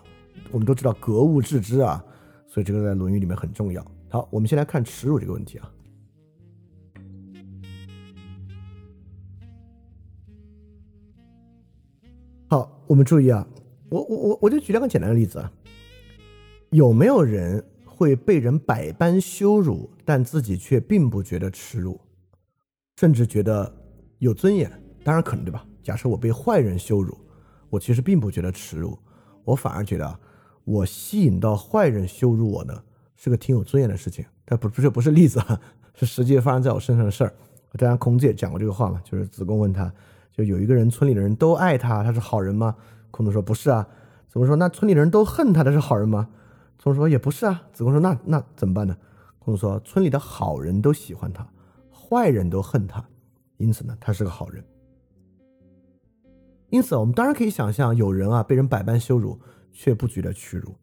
[0.51, 2.03] 我们都知道格物致知啊。
[2.51, 3.81] 所以这个在《论语》里面很重要。
[4.09, 5.71] 好，我们先来看耻辱这个问题啊。
[12.49, 13.47] 好，我们注意啊，
[13.87, 15.49] 我我我我就举两个简单的例子啊。
[16.71, 21.97] 有没有人会被人百般羞辱，但自己却并不觉得耻辱，
[22.97, 23.73] 甚至觉得
[24.19, 24.69] 有尊严？
[25.05, 25.65] 当然可能，对吧？
[25.81, 27.17] 假设我被坏人羞辱，
[27.69, 28.99] 我其实并不觉得耻辱，
[29.45, 30.19] 我反而觉得。
[30.63, 32.83] 我吸引到坏人羞辱我呢，
[33.15, 34.25] 是个挺有尊严的事情。
[34.45, 35.59] 但不不是不是例子啊，
[35.95, 37.33] 是实际发生在我身上的事儿。
[37.77, 39.91] 当然，孔子也讲过这个话嘛，就是子贡问他，
[40.31, 42.75] 就有一个人，村里的人都爱他，他是好人吗？
[43.11, 43.87] 孔子说不是啊。
[44.27, 44.55] 怎么说？
[44.55, 46.27] 那村里的人都恨他，他是好人吗？
[46.79, 47.63] 孔子说也不是啊。
[47.73, 48.95] 子贡说那那怎么办呢？
[49.39, 51.47] 孔子说村里的好人都喜欢他，
[51.91, 53.03] 坏人都恨他，
[53.57, 54.63] 因此呢，他是个好人。
[56.69, 59.39] 因此，我们当然可以想象，有人啊被人百般羞辱。
[59.71, 60.75] 却不觉得屈辱，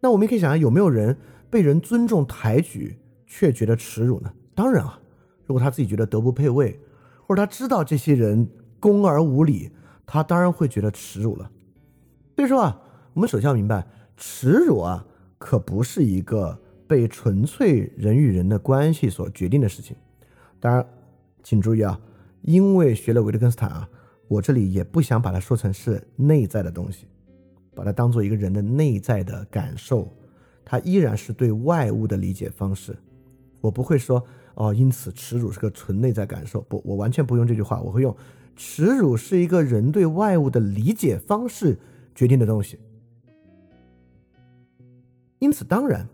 [0.00, 1.16] 那我们也可以想想，有没有人
[1.50, 4.32] 被人尊重抬举却觉得耻辱呢？
[4.54, 5.00] 当然啊，
[5.46, 6.78] 如果他自己觉得德不配位，
[7.26, 8.48] 或者他知道这些人
[8.80, 9.70] 恭而无礼，
[10.06, 11.50] 他当然会觉得耻辱了。
[12.36, 12.80] 所以说啊，
[13.12, 15.06] 我们首先要明白，耻辱啊，
[15.38, 19.96] 可不是一个被纯粹人与人的关系所决定的事情。
[20.60, 20.86] 当然，
[21.42, 22.00] 请注意啊，
[22.42, 23.88] 因为学了维特根斯坦啊，
[24.28, 27.06] 我这里也不想把它说成是内在的东西。
[27.74, 30.08] 把它当做一个人的内在的感受，
[30.64, 32.96] 它依然是对外物的理解方式。
[33.60, 36.60] 我不会说哦，因此耻辱是个纯内在感受。
[36.62, 38.14] 不，我完全不用这句话，我会用
[38.54, 41.78] 耻辱是一个人对外物的理解方式
[42.14, 42.78] 决定的东西。
[45.40, 46.06] 因此，当然，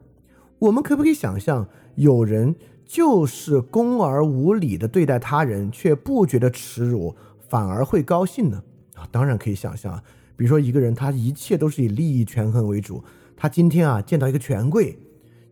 [0.59, 2.55] 我们可不可以想象有人
[2.85, 7.15] 就是公而无礼的对待他人，却不觉得耻辱，
[7.49, 8.63] 反而会高兴呢？
[8.95, 10.03] 啊，当然可以想象啊。
[10.41, 13.05] 比如说，一个人他一切都是以利益权衡为主，
[13.37, 14.99] 他今天啊见到一个权贵，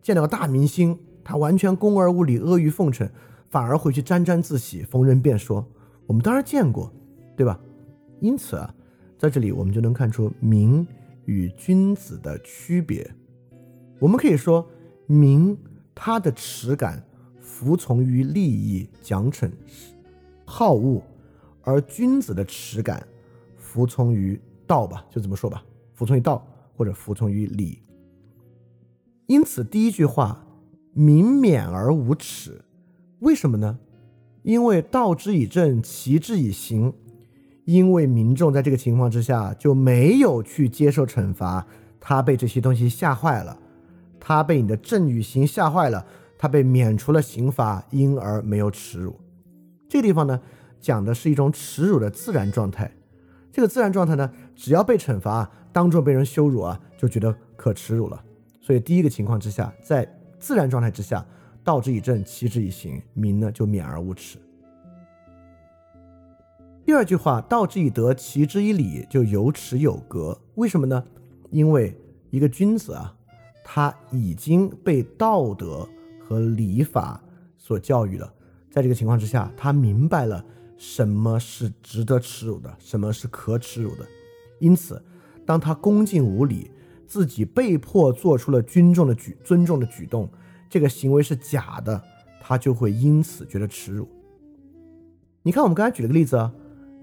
[0.01, 3.07] 见到个大明星，他完全公而无礼、阿谀奉承，
[3.51, 5.63] 反而回去沾沾自喜、逢人便说。
[6.07, 6.91] 我们当然见过，
[7.37, 7.59] 对吧？
[8.19, 8.73] 因此啊，
[9.15, 10.87] 在这里我们就能看出民
[11.25, 13.07] 与君子的区别。
[13.99, 14.67] 我们可以说，
[15.05, 15.55] 民
[15.93, 17.05] 他的耻感
[17.39, 19.51] 服从于利益、奖惩、
[20.45, 20.99] 好恶，
[21.61, 23.05] 而君子的耻感
[23.55, 24.41] 服从于。
[24.69, 25.63] 道吧，就这么说吧，
[25.95, 26.45] 服从于道
[26.77, 27.81] 或者服从于礼。
[29.25, 30.45] 因此，第一句话
[30.93, 32.61] “民免而无耻”，
[33.21, 33.79] 为什么呢？
[34.43, 36.93] 因为道之以政，齐之以刑。
[37.65, 41.65] 因为民众在这个情况之下就没有去接受惩罚，
[41.99, 43.59] 他被这些东西吓坏了，
[44.19, 46.05] 他被你的政与刑吓坏了，
[46.37, 49.15] 他被免除了刑罚，因而没有耻辱。
[49.87, 50.39] 这个地方呢，
[50.79, 52.91] 讲的是一种耻辱的自然状态。
[53.51, 58.21] 这个自然状态呢，只要被惩罚，当众被人羞辱啊，就觉得可耻辱了。
[58.59, 60.05] 所以第一个情况之下，在
[60.37, 61.25] 自然状态之下，
[61.63, 64.37] 道之以政，齐之以刑，民呢就免而无耻。
[66.85, 70.37] 第二句话，道之以德，齐之以礼，就有耻有格。
[70.55, 71.01] 为什么呢？
[71.51, 71.97] 因为
[72.29, 73.15] 一个君子啊，
[73.63, 75.87] 他已经被道德
[76.19, 77.23] 和礼法
[77.57, 78.29] 所教育了，
[78.69, 80.43] 在这个情况之下，他明白了。
[80.77, 84.05] 什么是值得耻辱的，什么是可耻辱的？
[84.59, 85.01] 因此，
[85.45, 86.69] 当他恭敬无礼，
[87.07, 90.29] 自己被迫做出了尊重的举尊重的举动，
[90.69, 92.01] 这个行为是假的，
[92.39, 94.07] 他就会因此觉得耻辱。
[95.41, 96.53] 你看，我们刚才举了个例子啊，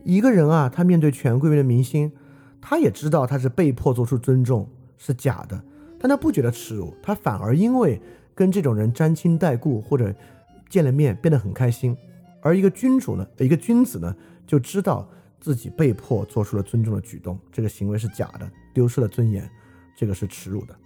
[0.04, 2.12] 一个人啊，他面对权贵面的明星，
[2.60, 5.60] 他也知道他是被迫做出尊重是假的，
[5.98, 8.00] 但他不觉得耻辱，他反而因为
[8.34, 10.14] 跟这种人沾亲带故或者
[10.68, 11.96] 见了面变得很开心。
[12.42, 14.14] 而一个君主呢，一个君子呢，
[14.46, 15.08] 就知道
[15.40, 19.48] 自己被迫做出了尊重的举动，这个行为是假的，丢失了尊严，
[19.96, 20.76] 这个是耻辱的。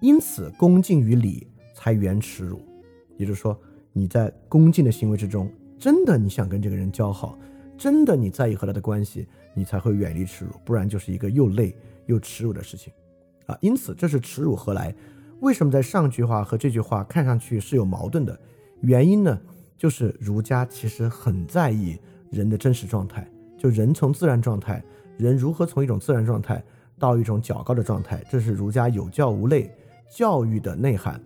[0.00, 2.60] 因此，恭敬于礼才原耻辱。
[3.16, 3.58] 也就是说，
[3.92, 7.38] 你在恭敬的行为之中，真的你想跟这个人交好，
[7.76, 11.76] 真的你在意和他的关系，你才会远离耻辱，不然就是一个又累
[12.06, 12.92] 又耻辱的事情
[13.46, 13.58] 啊。
[13.60, 14.94] 因此，这是耻辱何来？
[15.40, 18.38] 为什么在上句话和这句话看上去是有矛盾的？
[18.80, 19.40] 原因呢？
[19.76, 21.96] 就是儒家其实很在意
[22.30, 24.82] 人的真实状态，就人从自然状态，
[25.16, 26.62] 人如何从一种自然状态
[26.98, 29.74] 到一种较高的状态，这是儒家有教无类
[30.10, 31.20] 教育的内涵。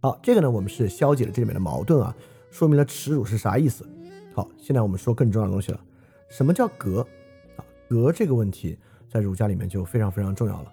[0.00, 2.14] 好，这个呢，我们是消解了这里面的矛盾啊，
[2.50, 3.86] 说明了耻辱是啥意思。
[4.34, 5.80] 好，现在我们说更重要的东西了，
[6.28, 7.00] 什么叫格
[7.56, 7.64] 啊？
[7.88, 8.78] 格这个问题
[9.08, 10.72] 在儒家里面就非常非常重要了。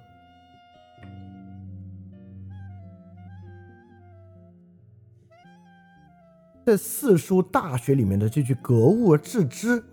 [6.65, 9.83] 在四书大学里面的这句“格物致知”，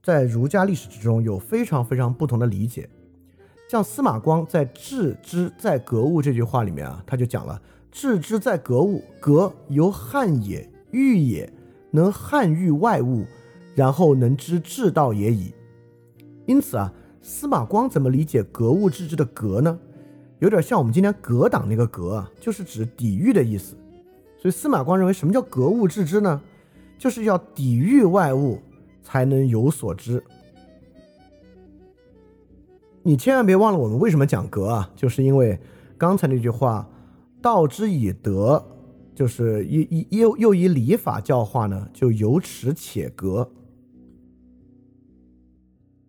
[0.00, 2.88] 在儒家历史之中有非常非常不同的理解。
[3.68, 7.60] 像司马光在“致知在格物”这句话里面啊，他就讲了
[7.90, 11.52] ：“致知在格物，格由汉也，欲也，
[11.90, 13.26] 能汉御外物，
[13.74, 15.52] 然后能知至道也已。”
[16.46, 16.92] 因此啊，
[17.22, 19.76] 司马光怎么理解“格物致知”的“格”呢？
[20.38, 23.74] 有点像我们今天“格挡”那个“格”啊，就是指抵御的意思。
[24.44, 26.38] 所以司马光认为，什么叫格物致知呢？
[26.98, 28.58] 就是要抵御外物，
[29.02, 30.22] 才能有所知。
[33.02, 34.90] 你千万别忘了，我们为什么讲格啊？
[34.94, 35.58] 就是因为
[35.96, 36.86] 刚才那句话
[37.40, 38.62] “道之以德”，
[39.16, 43.50] 就是以以又又以礼法教化呢，就有耻且格。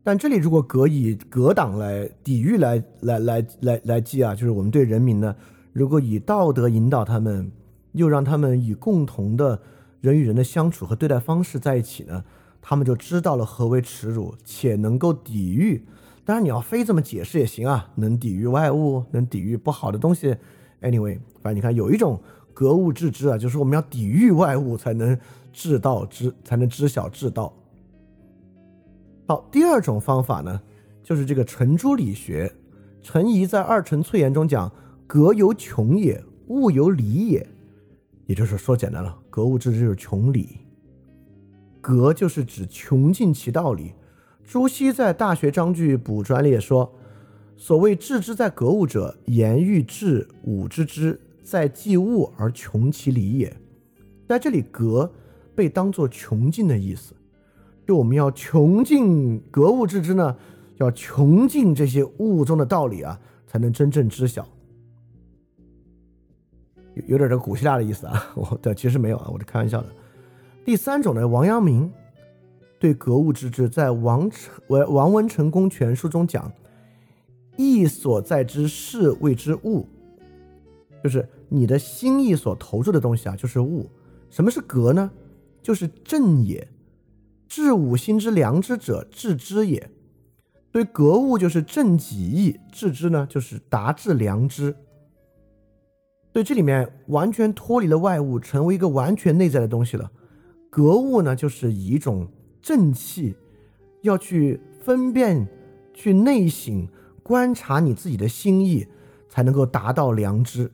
[0.04, 5.34] 但这里如果格以格挡来抵御来来来来来记啊，就是我们对人民呢，
[5.72, 7.50] 如果以道德引导他们。
[7.96, 9.62] 又让他们以共同的
[10.02, 12.24] 人与人的相处和对待方式在一起呢，
[12.62, 15.86] 他们就知道了何为耻辱，且能够抵御。
[16.24, 20.36] 当然，你要非这么解释也行啊，能抵御外物，能抵御不好的东西。
[20.82, 22.20] Anyway，反正你看，有一种
[22.54, 25.18] 格物致知啊，就是我们要抵御外物，才能
[25.54, 27.54] 治道知，才能知晓治道。
[29.28, 30.62] 好，第二种方法呢，
[31.04, 32.52] 就是这个程朱理学。
[33.02, 34.72] 陈颐在《二程粹言》中讲
[35.06, 37.48] ：“格由穷也，物由理也。”
[38.26, 40.59] 也就是说，简单了，格物致知就是穷理。
[41.80, 43.93] 格就是指穷尽其道理。
[44.43, 46.91] 朱熹在《大学章句补专列》说
[47.57, 53.55] ：“所谓致之在格物者，言欲致吾知之，在济物而穷其理也。
[54.28, 55.11] 在这里，格
[55.53, 57.13] 被当作穷尽的意思，
[57.86, 60.36] 就我们要穷尽格物致知呢，
[60.78, 64.47] 要穷尽这些物中的道理啊，才能真正知晓。
[67.08, 69.88] 有点这个古希腊的意思啊， 我的其实没有啊，我是开玩笑的。
[70.64, 71.91] 第三种呢，王阳明
[72.80, 76.52] 对格物致知，在王成王王文成公全书中讲，
[77.58, 79.88] 意所在之事谓之物，
[81.04, 83.89] 就是你的心意所投注的东西啊，就是物。
[84.30, 85.12] 什么是格呢？
[85.62, 86.68] 就是正也。
[87.48, 89.89] 治五心之良知者，致知也。
[90.72, 94.76] 对格物就是正己意，致知呢就是达至良知。
[96.36, 100.12] 对，这里面完全脱离了外物，成为一个完全内在的东西了。
[100.70, 102.28] 格物呢，就是以一种
[102.62, 103.34] 正气，
[104.02, 105.48] 要去分辨、
[105.94, 106.90] 去内省、
[107.24, 108.86] 观察你自己的心意，
[109.30, 110.70] 才能够达到良知。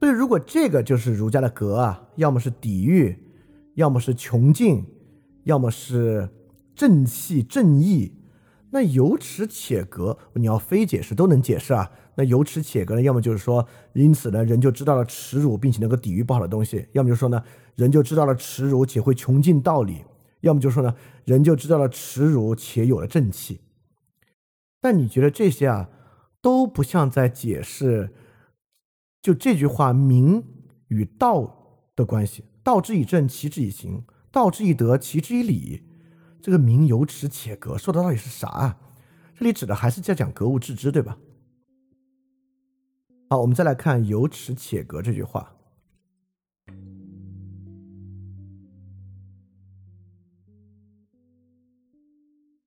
[0.00, 3.14] 所以，如果这个就是儒家的格啊，要么是抵御，
[3.74, 4.82] 要么是穷尽，
[5.44, 6.30] 要么是
[6.74, 8.14] 正气正义。
[8.70, 11.90] 那有耻且格，你要非解释都能解释啊。
[12.18, 13.02] 那有耻且格呢？
[13.02, 17.42] 要么就是说，因此呢，人就知道了耻辱，并且能够抵御不好的东西；要么就说呢，
[17.74, 20.04] 人就知道了耻辱且会穷尽道理；
[20.40, 20.94] 要么就说呢，
[21.26, 23.60] 人就知道了耻辱且有了正气。
[24.80, 25.90] 但你觉得这些啊，
[26.40, 28.14] 都不像在解释，
[29.20, 30.42] 就这句话“名
[30.88, 35.82] 与道”的关系，“道之以政，齐之以刑；道之以德，齐之以礼。”
[36.40, 38.78] 这个名有耻且格说的到底是啥啊？
[39.38, 41.18] 这里指的还是在讲格物致知，对吧？
[43.28, 45.56] 好，我们再来看有耻且格这句话，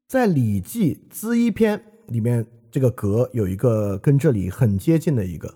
[0.06, 1.78] 在《礼记·资一篇》
[2.12, 5.56] 里面，这个格有一个跟这里很接近的一个，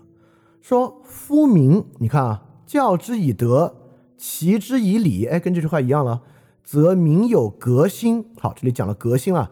[0.62, 3.76] 说夫名，你看啊，教之以德，
[4.16, 6.22] 齐之以礼，哎，跟这句话一样了。
[6.62, 8.24] 则民有革新。
[8.38, 9.50] 好，这里讲了革新啊。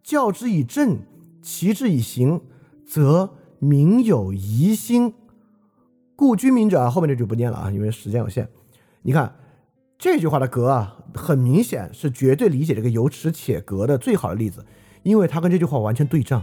[0.00, 1.00] 教之以政，
[1.42, 2.40] 齐之以刑，
[2.86, 5.14] 则民有疑心。
[6.16, 8.48] 故居民者啊，后面这句不念了啊，因为时间有限。
[9.02, 9.36] 你看
[9.96, 14.66] 这句话的格啊，很明显是绝对理解这个有耻且格的最好的例子，
[15.04, 16.42] 因为它跟这句话完全对仗。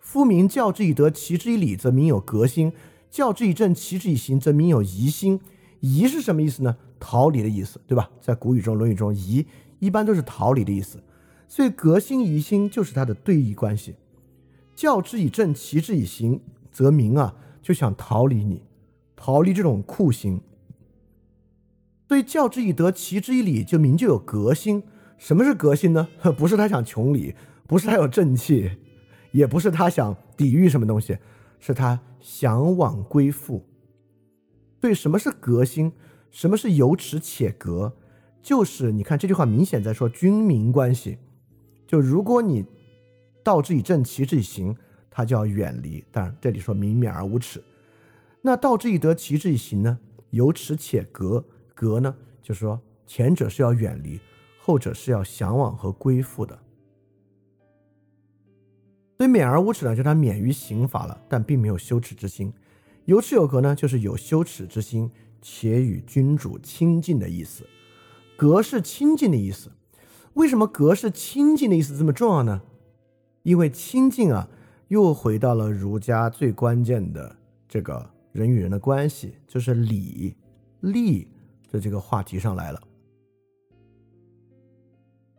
[0.00, 2.70] 夫民教之以德，齐之以礼，则民有革新；
[3.10, 5.40] 教之以政，齐之以刑，则民有疑心。
[5.80, 6.76] 疑是什么意思呢？
[7.00, 8.08] 逃离的意思，对吧？
[8.20, 9.44] 在古语中、论语中，疑
[9.80, 11.02] 一般都是逃离的意思，
[11.48, 13.96] 所以革新疑心就是它的对义关系。
[14.74, 18.62] 教之以政，齐之以刑，则民啊就想逃离你，
[19.14, 20.40] 逃离这种酷刑。
[22.08, 24.82] 所以教之以德，齐之以礼，就民就有革新。
[25.16, 26.08] 什么是革新呢？
[26.36, 27.34] 不是他想穷理，
[27.66, 28.72] 不是他有正气，
[29.30, 31.16] 也不是他想抵御什么东西，
[31.58, 33.64] 是他向往归附。
[34.80, 35.92] 对，什么是革新？
[36.30, 37.96] 什么是有耻且格？
[38.42, 41.18] 就是你看这句话明显在说君民关系。
[41.86, 42.64] 就如果你
[43.42, 44.76] 道之以政，齐之以刑，
[45.10, 46.04] 它就要远离。
[46.10, 47.62] 当然这里说明免而无耻。
[48.40, 49.98] 那道之以德，齐之以刑呢？
[50.30, 51.44] 有耻且格。
[51.74, 54.20] 格呢，就是说前者是要远离，
[54.58, 56.58] 后者是要向往和归附的。
[59.18, 62.52] 所以免而无耻呢，就是他免于刑罚了，但并没有羞耻之心。
[63.04, 65.10] 有耻有格呢，就是有羞耻之心。
[65.44, 67.66] 且与君主亲近的意思，
[68.36, 69.72] 格是亲近的意思。
[70.34, 72.62] 为什么格是亲近的意思这么重要呢？
[73.42, 74.48] 因为亲近啊，
[74.88, 77.36] 又回到了儒家最关键的
[77.68, 80.36] 这个人与人的关系，就是礼、
[80.80, 81.28] 利
[81.70, 82.80] 的这个话题上来了。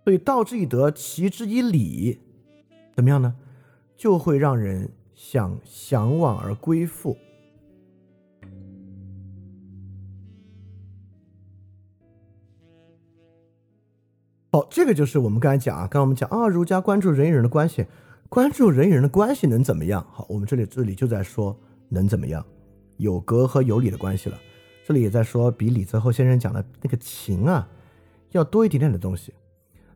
[0.04, 2.20] 所以道之以德，齐之以礼，
[2.94, 3.36] 怎么样呢？
[3.96, 7.18] 就会让人想向往而归附。
[14.54, 17.88] 好，这个就是我们刚才讲啊，刚刚我们讲啊，儒家关注人与人的关系，
[18.30, 20.06] 关注人与人的关系能怎么样？
[20.12, 22.46] 好，我们这里这里就在说能怎么样，
[22.98, 24.38] 有格和有礼的关系了。
[24.86, 27.68] 这里也在说比李泽厚先生讲的那个情啊，
[28.34, 29.34] 要多一点点的东西。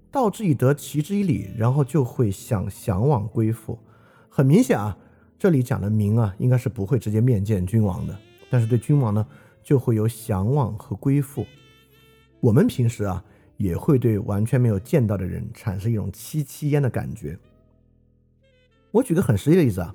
[0.10, 3.78] 道之以德，齐之以礼，然后就会想向往归附。
[4.28, 4.98] 很明显啊，
[5.38, 8.18] 这里讲的民啊，应该是不会直接面见君王的，
[8.50, 9.24] 但是对君王呢，
[9.62, 11.46] 就会有向往和归附。
[12.40, 13.24] 我们平时啊。
[13.58, 17.38] 也会对完全没有见到的人产生一种戚戚焉的感觉。
[18.92, 19.94] 我举个很实际的例子啊，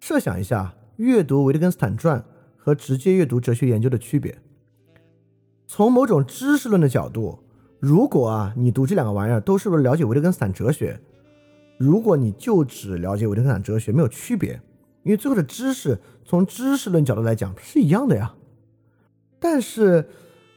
[0.00, 2.24] 设想一下阅读维特根斯坦传
[2.56, 4.38] 和直接阅读哲学研究的区别。
[5.66, 7.38] 从某种知识论的角度，
[7.78, 11.00] 如果啊你读这两个玩意儿都是为了了解维特根斯坦哲学，
[11.78, 14.60] 如果你就只了解维特根斯坦哲学，没有区别，
[15.04, 18.34] 因为最后的知识从知识论角度来讲是一样的呀。
[19.38, 20.08] 但是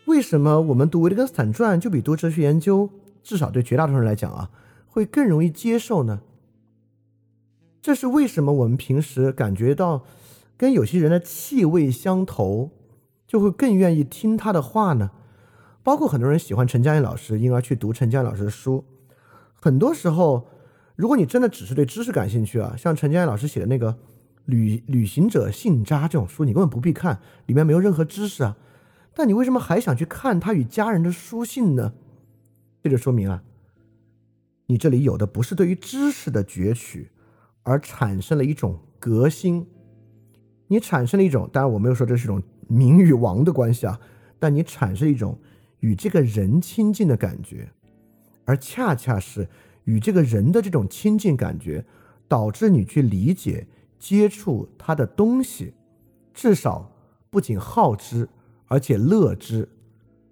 [0.06, 2.90] 为什么我们读维特根斯坦传就比读哲学研究，
[3.24, 4.50] 至少对绝大多数人来讲啊，
[4.88, 6.22] 会更容易接受呢？
[7.82, 8.52] 这是为什么？
[8.52, 10.04] 我们平时感觉到
[10.58, 12.72] 跟有些人的气味相投，
[13.26, 15.12] 就会更愿意听他的话呢？
[15.84, 18.86] 包括很多人喜欢陈嘉映老师，因而去读陈嘉映老师的书。
[19.54, 20.48] 很多时候，
[20.96, 23.94] 如果你真的只是对知识感兴趣啊，像陈嘉映老师写的那个
[24.46, 28.58] 《旅旅行者信札》这种书，你根本不必看，里面没有任何知识啊。
[29.14, 31.94] 但你为什么还想去看他与家人的书信呢？
[32.82, 33.44] 这就说明啊，
[34.66, 37.10] 你这里有的不是对于知识的攫取。
[37.66, 39.66] 而产生了一种革新，
[40.68, 43.98] 你产生了一种，当然我没有说这是一种民与王的关系啊，
[44.38, 45.40] 但你产生一种
[45.80, 47.72] 与这个人亲近的感觉，
[48.44, 49.48] 而恰恰是
[49.86, 51.86] 与这个人的这种亲近感觉，
[52.28, 53.66] 导致你去理解、
[53.98, 55.74] 接触他的东西，
[56.34, 56.92] 至少
[57.30, 58.28] 不仅好之，
[58.74, 59.70] 而且乐之，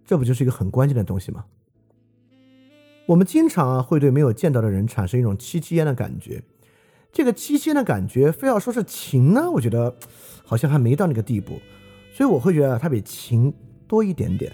[0.04, 1.46] 这不就是一个很关键的东西吗？
[3.06, 6.42] 我们经常啊会对没有见到的人产生一种戚戚焉的感觉。
[7.12, 9.96] 这个七仙的感觉，非要说是情呢，我觉得
[10.44, 11.60] 好像还没到那个地步，
[12.16, 13.54] 所以我会觉得它比情
[13.88, 14.52] 多一点点。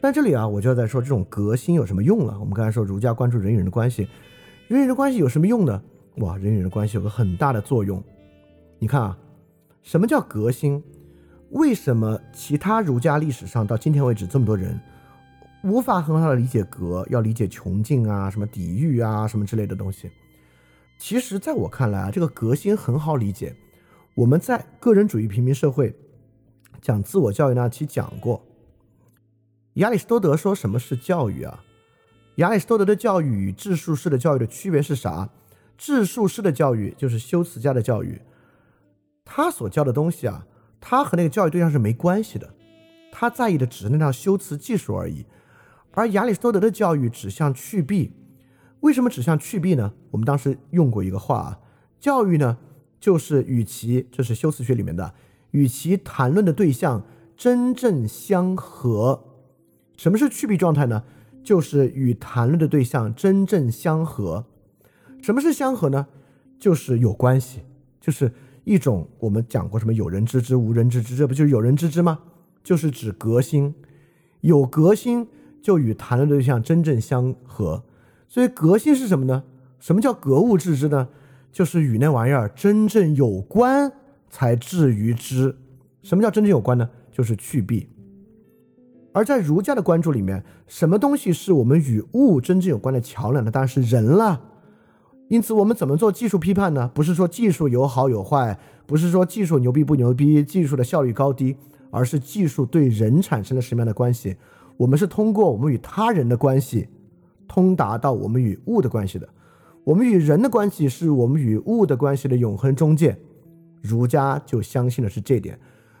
[0.00, 2.36] 但这里啊，我就要在说这种革新有什么用了。
[2.40, 4.08] 我们刚才说儒家关注人与人的关系，
[4.66, 5.80] 人与人关系有什么用呢？
[6.16, 8.02] 哇，人与人的关系有个很大的作用。
[8.80, 9.16] 你看啊，
[9.82, 10.82] 什么叫革新？
[11.56, 14.78] 为什么其他儒家历史上到今天为止这么多人
[15.62, 20.10] 无法很好的理解格，要理解穷尽啊，什么抵御啊，什么之类的东西？
[20.98, 23.56] 其实，在我看来啊，这个革新很好理解。
[24.14, 25.96] 我们在个人主义平民社会
[26.82, 28.44] 讲自我教育那期讲过，
[29.74, 31.64] 亚里士多德说什么是教育啊？
[32.36, 35.30] 亚里士多德的教育与质数式的教育的区别是啥？
[35.78, 38.20] 质数式的教育就是修辞家的教育，
[39.24, 40.46] 他所教的东西啊，
[40.80, 42.54] 他和那个教育对象是没关系的，
[43.10, 45.26] 他在意的只是那套修辞技术而已。
[45.92, 48.12] 而亚里士多德的教育指向去弊。
[48.80, 49.94] 为什么指向去弊呢？
[50.10, 51.58] 我们当时用过一个话啊，
[51.98, 52.58] 教育呢，
[53.00, 55.14] 就是与其这是修辞学里面的，
[55.52, 57.02] 与其谈论的对象
[57.36, 59.24] 真正相合。
[59.96, 61.02] 什么是去弊状态呢？
[61.42, 64.44] 就是与谈论的对象真正相合。
[65.22, 66.06] 什么是相合呢？
[66.58, 67.62] 就是有关系，
[68.00, 68.32] 就是
[68.66, 72.18] 一种我们讲过什么有人知之无人知之，这不就是有人知之吗？
[72.64, 73.72] 就是指革新，
[74.40, 75.28] 有革新
[75.62, 77.84] 就与谈论对象真正相合。
[78.26, 79.44] 所以革新是什么呢？
[79.78, 81.08] 什么叫格物致知呢？
[81.52, 83.92] 就是与那玩意儿真正有关
[84.28, 85.56] 才至于知。
[86.02, 86.90] 什么叫真正有关呢？
[87.12, 87.88] 就是去弊。
[89.12, 93.50] 而在儒家的关注里面，什么东西是我们与物真正有关的桥梁呢？
[93.52, 94.42] 当然是人了。
[95.28, 96.90] 因此，我们怎么做技术批判呢？
[96.94, 101.56] 不是说技术有好有坏，不是说技术牛逼不牛逼，技术的效率高低，
[101.90, 104.36] 而是技术对人产生了什么样的关系？
[104.76, 106.88] 我们是通过我们与他人的关系。
[107.48, 109.28] 通达到我们与物的关系的，
[109.84, 113.16] 我们与人的关系是我们与物的关系的永恒中介。
[113.80, 115.56] 儒家就相信的是这点，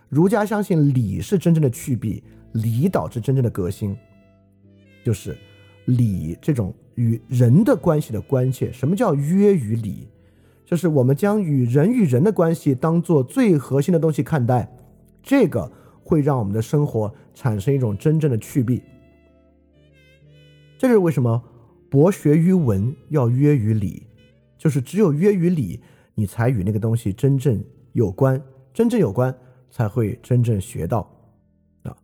[0.08, 2.22] 儒家相信礼是真正的去弊，
[2.52, 3.96] 礼导致真正的革新，
[5.04, 5.38] 就是
[5.84, 8.70] 礼这种与人的关系的关切。
[8.72, 10.08] 什么叫约与礼？
[10.64, 14.68] 就是我们将与人与人的关系当做最核心的东西看待，
[15.22, 15.70] 这个
[16.02, 18.82] 会让我们的生活产生一种真正的去弊。
[20.76, 21.40] 这是为什么
[21.88, 24.02] 博学于文要约于礼，
[24.58, 25.80] 就是只有约于礼，
[26.16, 28.42] 你才与那个东西真正有关，
[28.74, 29.32] 真正有关
[29.70, 31.08] 才会真正学到
[31.84, 31.96] 啊。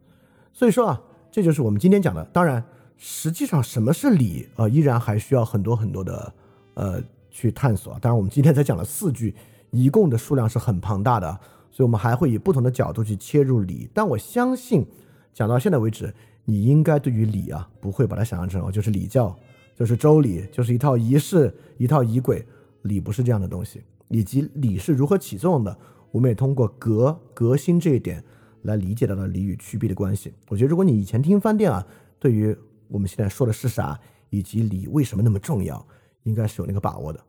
[0.52, 2.24] 所以说啊，这就是我们今天讲的。
[2.26, 2.64] 当然，
[3.04, 6.32] 实际上什么是礼啊，依然还需要很多很多的
[6.74, 7.98] 呃去探索。
[7.98, 9.34] 当然，我们今天才讲了四句，
[9.72, 11.28] 一共的数量是很庞大的，
[11.72, 13.90] 所以我们还会以不同的角度去切入礼。
[13.92, 14.86] 但我相信，
[15.34, 16.14] 讲到现在为止。
[16.44, 19.36] 你应该对于礼啊，不会把它想象成哦，就是礼教，
[19.76, 22.44] 就是周礼，就是一套仪式，一套仪轨。
[22.82, 25.78] 礼不是这样的东西，以及礼是如何起作用的，
[26.10, 28.22] 我们也通过革革新这一点
[28.62, 30.32] 来理解到了礼与曲弊的关系。
[30.48, 31.86] 我觉得，如果你以前听饭店啊，
[32.18, 32.56] 对于
[32.92, 35.84] 我们现在说的是啥，以及理为什么那么重要，
[36.24, 37.24] 应该是有那个把握的。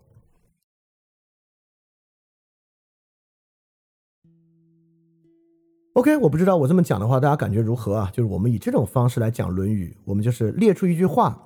[5.94, 8.12] OK，我不知道我这么讲的话，大家感觉如何啊？
[8.12, 11.40] 就是我们以这种方式来讲《论语》，我们就是列出一句话，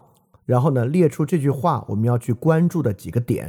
[0.45, 3.45] 然后呢，列出这句话我们要去关注的几个点，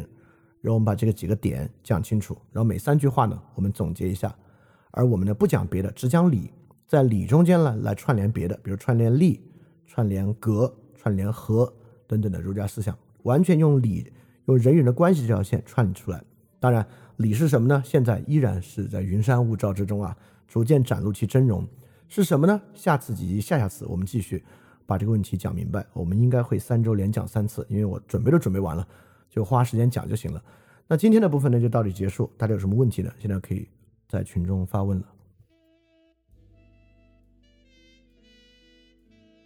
[0.60, 4.36] 然后我们把这个几个点讲清楚，然后每三句话呢，我们总结一下，
[4.90, 6.50] 而我们呢不讲别的，只讲理，
[6.88, 9.40] 在理中间呢来串联别的，比如串联利、
[9.88, 11.72] 串联格、串联和
[12.06, 14.12] 等等的儒家思想，完全用礼、
[14.44, 16.22] 用人与人的关系这条线串出来。
[16.60, 16.86] 当然，
[17.16, 17.82] 理是什么呢？
[17.84, 20.16] 现在依然是在云山雾罩之中啊，
[20.46, 21.66] 逐渐展露其真容。
[22.06, 22.60] 是什么呢？
[22.74, 24.44] 下次以及下下次，我们继续
[24.84, 25.84] 把这个问题讲明白。
[25.94, 28.86] 我们应该会三周连讲三次，因为我准备都准备完了，
[29.30, 30.42] 就花时间讲就行了。
[30.86, 32.30] 那今天的部分呢，就到此结束。
[32.36, 33.10] 大家有什么问题呢？
[33.18, 33.68] 现在可以
[34.08, 35.06] 在群中发问了。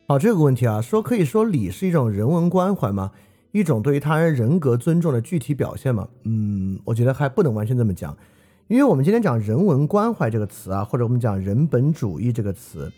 [0.06, 3.12] 好，这个问题啊，说可以说礼是一种人文关怀吗？
[3.52, 6.08] 一种对于他人人格尊重的具体表现吗？
[6.24, 8.14] 嗯，我觉得还不能完全这么讲。
[8.66, 12.90] 因为我们今天讲人文关怀这个词啊，或者我们讲人本主义这个词，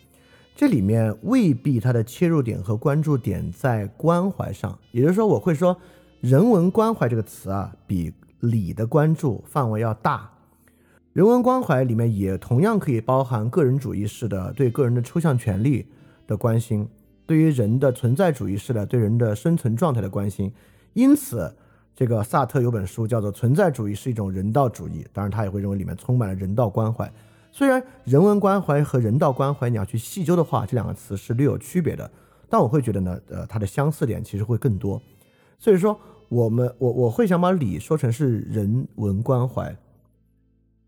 [0.57, 4.77] 这里面未必它的切入点和关注点在关怀上。
[4.91, 5.77] 也就是说，我会说
[6.21, 10.31] 人文关怀这个词啊，比礼的关注范围要大。
[11.13, 15.87] 人文关怀里面也同样可以包含个人主义式的对个人的抽象权利
[16.27, 16.89] 的关心，
[17.27, 20.53] 对于人的存在主义式的对人的生存状态的关心。
[20.93, 21.55] 因此。
[21.97, 27.09] 这个萨特有本书叫做《存在主义是一种人道主义》，当然他也会认为里面充满了人道关怀。
[27.53, 32.11] 虽然人文关怀和人道关怀你要去细究的话，这两个词是略有区别的，
[32.49, 35.01] 但我会觉得呢，呃，它的相似点其实会更多。
[35.57, 35.97] 所以说，
[36.29, 39.73] 我们我我会想把礼说成是人文关怀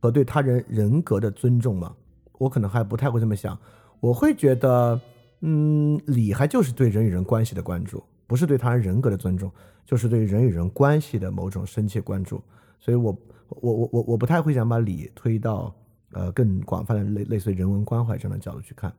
[0.00, 1.94] 和对他人人格的尊重嘛？
[2.38, 3.56] 我可能还不太会这么想，
[4.00, 5.00] 我会觉得，
[5.40, 8.02] 嗯，礼还就是对人与人关系的关注。
[8.26, 9.52] 不是对他人人格的尊重，
[9.84, 12.42] 就是对人与人关系的某种深切关注。
[12.80, 13.16] 所以，我
[13.48, 15.72] 我我我我不太会想把礼推到
[16.10, 18.92] 呃更广泛的类类似于人文关怀这样的角度去看。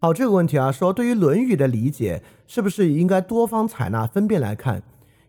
[0.00, 4.82] 好，这个问题啊，说对于《论语》的理解，是不是应该多方采纳、分辨来看？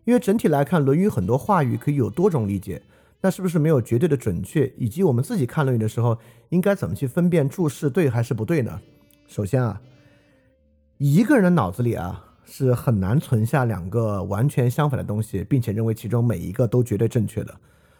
[0.04, 2.82] 因为整体来看，《论语》很多话语可以有多种理解，
[3.20, 4.72] 那是不是没有绝对的准确？
[4.76, 6.18] 以及我们自己看《论语》的时候，
[6.48, 8.80] 应该怎么去分辨注释对还是不对呢？
[9.26, 9.80] 首先啊，
[10.98, 17.54] 一个人的脑子里啊是很难存下两个完全相反的东西，并且认为其中每一个都绝对正确的。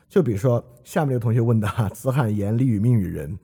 [0.09, 3.39] 就比如说下面这个同学问的“子罕言礼与命与人”，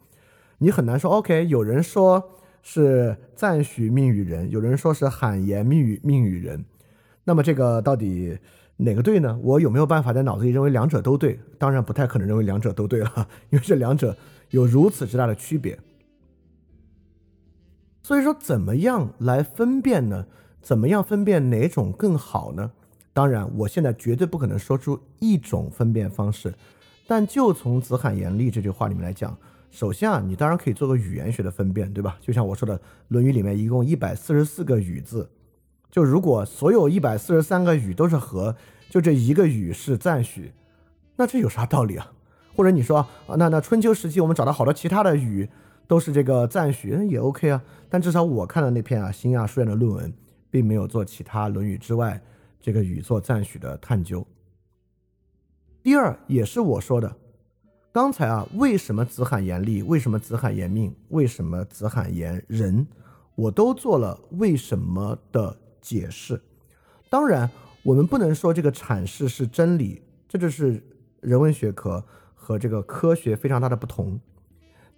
[0.59, 1.47] 你很难说 OK。
[1.47, 6.65] 有人说是赞许命与人，有人说是罕言命与命与人，
[7.23, 8.37] 那么这个到底
[8.79, 9.39] 哪个对呢？
[9.43, 11.41] 我有没有办法在脑子里认为两者都对？
[11.59, 14.17] 当然不太可能认为两者都对了， 因为这两者
[14.51, 15.79] 有如此之大的区别。
[18.03, 20.27] 所以说，怎么样来分辨呢？
[20.61, 22.73] 怎么样分辨哪种更好呢？
[23.13, 26.55] 当然，我现在绝对不可能说出一种分辨方式。
[27.07, 29.37] 但就从“子罕言厉”这句话里面来讲，
[29.71, 32.19] 首先啊，你当然可以做个语言学的分辨，对吧？
[32.21, 32.77] 就像我说的，
[33.09, 35.31] 《论语》里面一共一百四十四个“语”字，
[35.97, 38.55] 就如果所有一百四十三个“语”都是和，
[38.91, 40.53] 就这一个“语”是赞许，
[41.17, 42.13] 那这有啥道理啊？
[42.55, 45.49] 或者你说啊，那那春秋时期我们找到好多其他的“语”。
[45.89, 47.63] 都是这个赞许，也 OK 啊。
[47.89, 50.13] 但至少我看的那篇啊，新亚书院的论文，
[50.51, 52.21] 并没有做其他《论语》之外
[52.61, 54.27] 这个语作赞许的探究。
[55.83, 57.17] 第二，也是我说的，
[57.93, 59.83] 刚才啊，为什么子罕言厉？
[59.83, 60.95] 为什么子罕言命？
[61.09, 62.85] 为什么子罕言仁？
[63.37, 65.57] 我都做了为什么的
[65.87, 66.41] 解释。
[67.09, 67.49] 当然，
[67.85, 70.83] 我们不能说这个阐释是真理，这就是
[71.21, 72.05] 人文学科
[72.35, 74.19] 和这个科学非常大的不同。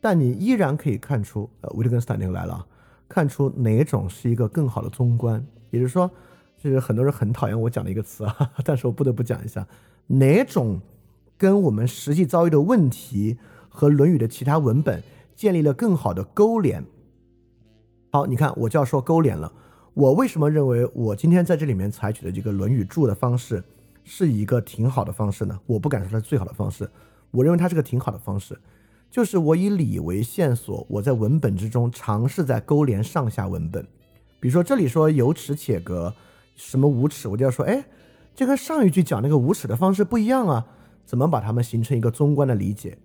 [0.00, 2.66] 但你依然可以看出，呃，维特根斯坦又来了，
[3.06, 5.46] 看出哪种是一个更好的综观。
[5.70, 6.10] 也就是说，
[6.56, 9.66] 就是很多人很讨厌我讲的一个词啊， 但是我不得不讲一下，
[10.06, 10.80] 哪种
[11.36, 13.36] 跟我们实际遭遇的问题
[13.68, 15.02] 和《论语》的其他文本
[15.36, 16.82] 建立了更好的勾连。
[18.10, 19.52] 好，你看我就要说勾连了。
[19.98, 23.60] 我为什么认为我今天在这里面采取的这个《论语注》的方式
[24.04, 25.58] 是一个挺好的方式呢？
[25.66, 26.88] 我不敢说它是最好的方式，
[27.32, 28.56] 我认为它是个挺好的方式。
[29.10, 33.84] 就是我以理为线索，我在文本之中尝试在勾连上下文本。
[34.38, 36.14] 比如说这里说有耻且格，
[36.54, 37.84] 什么无耻，我就要说，哎，
[38.36, 40.64] 这跟上一句讲那个无耻的方式不一样啊，
[41.04, 42.96] 怎么把它们形成一个综观的理解？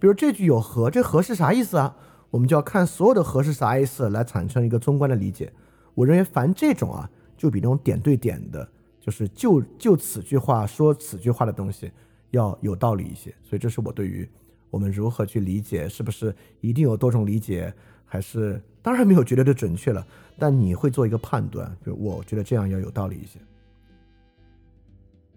[0.00, 1.94] 比如这句有和，这和是啥意思啊？
[2.30, 5.52] 我们就要看所有的和是啥意思来产生一个综观的理解。
[5.94, 8.68] 我认为凡这种啊，就比那种点对点的，
[9.00, 11.90] 就是就就此句话说此句话的东西
[12.30, 13.34] 要有道理一些。
[13.42, 14.28] 所以这是我对于。
[14.70, 15.88] 我们如何去理解？
[15.88, 17.72] 是不是一定有多种理解？
[18.04, 20.04] 还是当然没有绝对的准确了？
[20.36, 23.38] 但你会做一个判断，就我觉得这样要有道理一些。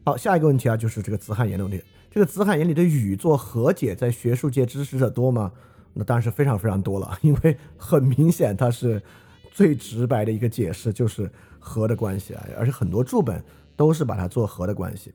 [0.05, 1.79] 好，下一个问题啊，就是这个子罕言的问题。
[2.09, 5.51] 这个子罕言里的语作和解，在学术界支持者多吗？
[5.93, 8.99] 那当然是非常非常多了，因为很明显它是
[9.57, 11.27] 最直白的一个解释，就是
[11.57, 13.43] 和的关系啊，而且很多注本
[13.75, 15.11] 都是把它做和的关系。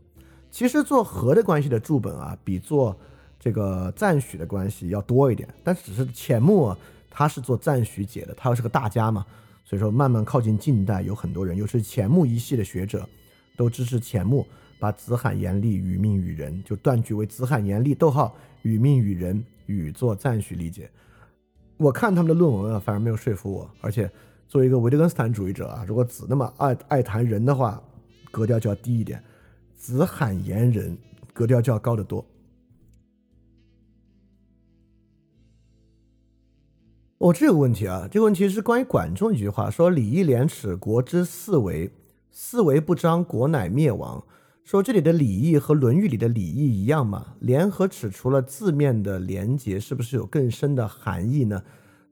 [0.51, 2.98] 其实做和的关系的注本啊，比做
[3.39, 6.77] 这个赞许的关系要多一点，但只是钱穆
[7.09, 9.24] 他是做赞许解的，他又是个大家嘛，
[9.64, 13.09] 所以说，慢慢靠近近代，有很多人，尤其是钱穆一系的学者，
[13.56, 14.44] 都支持钱穆
[14.81, 20.90] 把子罕言厉与命与人就断句为子罕言厉，逗号与命与人与作赞许理解。
[21.77, 23.70] 我看他们的论文啊，反而没有说服我。
[23.81, 24.10] 而且
[24.52, 27.82] 作为一个维特根斯坦主义者啊，如果子那么爱爱谈人的话，
[28.30, 29.18] 格调就要低一点；
[29.74, 30.94] 子罕言人，
[31.32, 32.22] 格调就要高得多。
[37.16, 41.88] 哦，这个问题啊，这个问题是关于管仲一句话，说“礼义廉耻，国之四维；
[42.30, 44.22] 四维不张，国乃灭亡。”
[44.64, 47.36] 说这里的礼义和《论语》里的礼义一样吗？
[47.40, 51.62] 廉和耻除了字面的廉洁，是不是有更深的含义呢？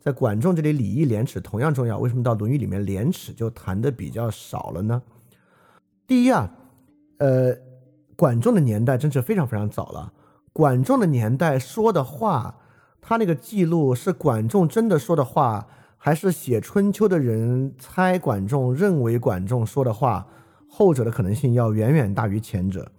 [0.01, 5.03] 在管仲这里，礼义廉耻同样重要，为什么到《论语》里面廉耻就谈的比较少了呢？
[6.07, 6.51] 第一啊，
[7.19, 7.55] 呃，
[8.17, 10.13] 管仲的年代真是非常非常早了。
[10.53, 12.57] 管仲的年代说的话。
[13.03, 15.67] 他那个记录是管仲真的说的话，
[15.97, 20.27] 还是写《春秋》的人猜管仲认为管仲说的话？
[20.69, 22.93] 后者的可能性要远远大于前者。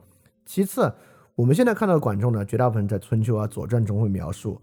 [0.44, 0.92] 其次，
[1.36, 4.60] 我们现在看到的管仲呢，绝大部分在《春秋》啊、《左传》中会描述。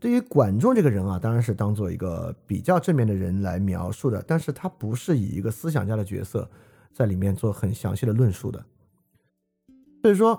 [0.00, 6.50] 对于管仲这个人啊，当然是当做一个比较正面的人来描述的，但是他不是以一个思想家的角色
[6.92, 8.64] 在里面做很详细的论述的。
[10.02, 10.38] 所以说，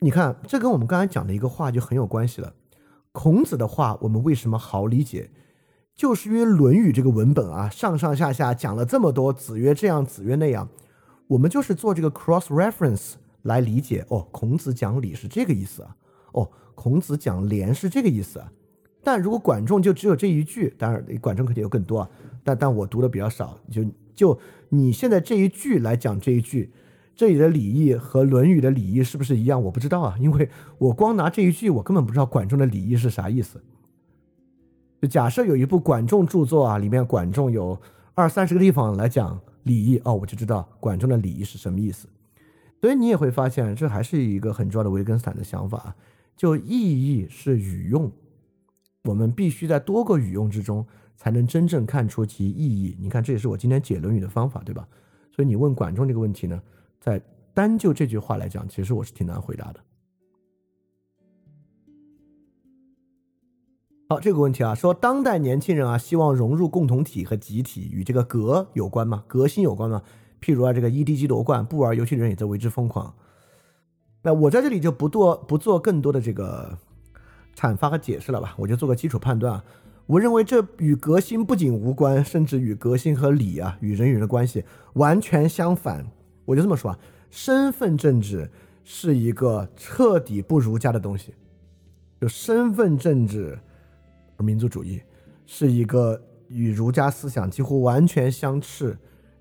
[0.00, 2.54] 你看，这跟我们刚才讲的一个话就很有关系了。
[3.12, 5.30] 孔子的话，我们为什么好理解？
[5.94, 10.68] 就是因为《论语》这个文本啊，上上下下讲了这么多，子曰这样，子曰那样，
[11.28, 13.12] 我们就是做这个 cross reference
[13.42, 14.04] 来理解。
[14.08, 15.96] 哦，孔子讲礼是这个意思啊。
[16.32, 18.50] 哦，孔子讲廉是这个意思啊。
[19.04, 22.10] 但如果管仲就只有这一句，当然管仲肯定有更多啊。
[22.42, 24.40] 但但我读的比较少，就就
[24.70, 26.72] 你现在这一句来讲这一句。
[27.16, 29.62] 这里的礼义和《论语》的礼义是不是一样？
[29.62, 33.62] 我不知道啊，因为我光拿这一句，我根本不知道管仲的礼义是啥意思。
[35.00, 37.80] 就假设有一部管仲著作啊，里面管仲有
[38.14, 42.08] 二三十个地方来讲礼义哦，我就知道管仲的礼义是什么意思。
[42.80, 45.94] 所以你也会发现，这还是一个很重要的维根斯坦的想法，
[46.36, 48.10] 就意义是语用，
[49.04, 52.96] 我们必须在多个语用之中才能真正看出其意义。
[52.98, 54.88] 你看，这也是我今天解《论语》的方法，对吧？
[55.30, 56.60] 所以你问管仲这个问题呢？
[57.00, 57.20] 在
[57.52, 59.80] 单就这句话来讲，其实我是挺难回答的。
[64.08, 69.24] 好，这个问题啊，说当代年轻人啊，希望融入共同体和集体，与这个革有关吗？
[69.26, 70.02] 革新有关吗？
[70.40, 73.14] 譬如啊，这个 EDG 夺冠，不玩游戏的人也在为之疯狂。
[74.22, 76.78] 那我在这里就不做不做更多的这个
[77.56, 79.64] 阐发和解释了吧，我就做个基础判断啊。
[80.06, 84.62] 我认为这与革新不仅无关，甚至与革新和礼啊，与人与人的关系
[84.94, 86.06] 完全相反。
[86.44, 86.98] 我就这么说啊，
[87.30, 88.50] 身份政治
[88.84, 91.32] 是一个彻底不儒家的东西，
[92.20, 93.58] 就身份政治
[94.36, 95.00] 和，民族主义
[95.46, 98.94] 是一个与儒家思想几乎完全相斥，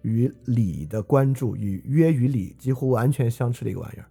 [0.04, 4.06] 与礼的关注与约与礼几乎完全相斥的一个玩意儿。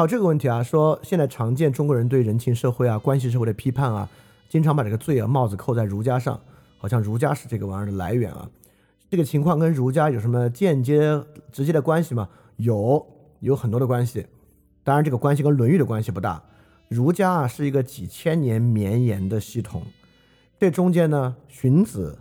[0.00, 4.08] 好，这个问题啊，说现在常见中国人对人情社会啊、关系社会的批判啊，
[4.48, 6.40] 经常把这个罪啊帽子扣在儒家上，
[6.76, 8.48] 好像儒家是这个玩意儿的来源啊。
[9.10, 11.20] 这个情况跟儒家有什么间接、
[11.50, 12.28] 直接的关系吗？
[12.58, 13.04] 有，
[13.40, 14.24] 有很多的关系。
[14.84, 16.40] 当然，这个关系跟《论语》的关系不大。
[16.86, 19.82] 儒家啊是一个几千年绵延的系统，
[20.60, 22.16] 这中间呢，荀子、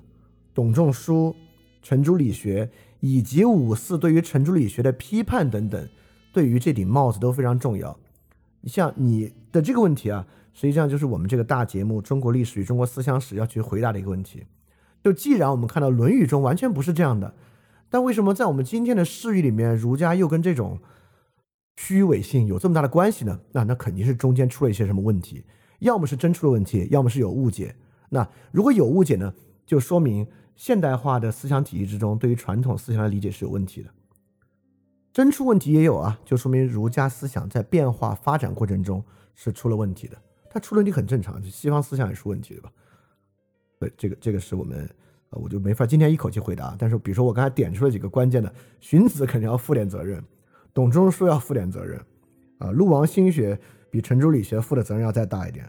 [0.51, 1.35] 董仲舒、
[1.83, 2.71] 程朱理学
[3.01, 5.87] 以及五四对于程朱理学的批判等等，
[6.31, 7.97] 对于这顶帽子都非常重要。
[8.65, 14.43] 像你的这个问题啊，实际上就是我们这个大节目《中国历史与中国思想史》要去回答的一个问题。
[15.03, 17.33] 就既然我们看到《论语》中完全不是这样的，
[17.89, 20.79] 但为什么在我们今天的视域里面，儒家又跟这种
[21.77, 23.39] 虚伪性有这么大的关系呢？
[23.53, 25.45] 那那肯定是中间出了一些什么问题，
[25.79, 27.75] 要么是真出了问题，要么是有误解。
[28.09, 29.33] 那如果有误解呢，
[29.65, 33.89] 就说明现代化的思想体系之中对于传统思想的理解是有问题的。
[35.17, 39.03] 真出问题也有啊，就说明儒家思想在变化发展过程中
[39.33, 40.15] 是出了问题的。
[40.47, 42.71] 它出了问题很正常，就西方思想也出问题，对吧？
[43.79, 44.87] 对，这个这个是我们，
[45.31, 46.75] 呃，我就没法今天一口气回答。
[46.77, 50.23] 但是，比如说我刚才点出了几个关键的，荀子肯定要负点责任，
[50.71, 51.99] 董仲舒要负点责任，
[52.59, 55.67] 啊，陆王心学比程朱理学负的责任要再大一点。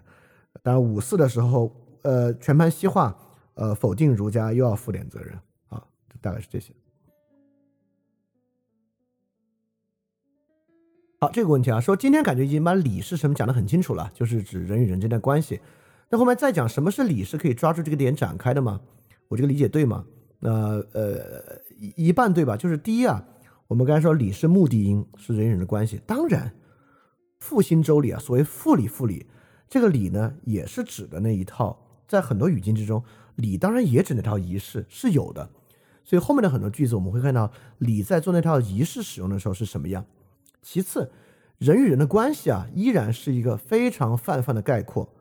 [0.63, 3.17] 当然，五四的时候，呃，全盘西化，
[3.55, 5.33] 呃，否定儒家又要负点责任，
[5.71, 5.83] 啊，
[6.21, 6.71] 大概是这些。
[11.21, 15.61] 好，这个问题啊，说今天感觉已经把礼是什么讲得很清楚了，就是指人与人之间的关系。
[16.11, 18.81] 那后面再讲什么是礼，是可以抓住这个点展开的吗？
[19.27, 20.05] 我这个理解对吗？
[20.39, 20.51] 那
[20.93, 22.57] 呃一一半对吧？
[22.57, 23.25] 就是第一啊，
[23.67, 26.01] 我们刚才说礼是目的因，是人与人的关系。
[26.07, 26.55] 当然，
[27.41, 29.27] 复兴周礼啊，所谓复礼复礼，
[29.69, 33.03] 这个礼呢也是指的那一套在很多语境之中，
[33.35, 35.51] 礼当然也指那套仪式是有的。
[36.05, 40.07] 所以后面的很多句子我们会看到，礼在做那套仪式使用的时候是什么样。
[40.63, 41.11] 其次，
[41.59, 45.15] 人与人的关系啊，依然是一个非常泛泛的概括。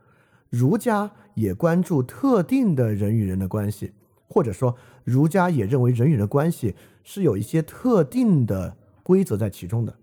[0.49, 3.91] 儒家也关注特定的人与人的关系，
[4.27, 9.95] 或者说，儒家也认为人与人的关系是有一些特定的规则在其中的。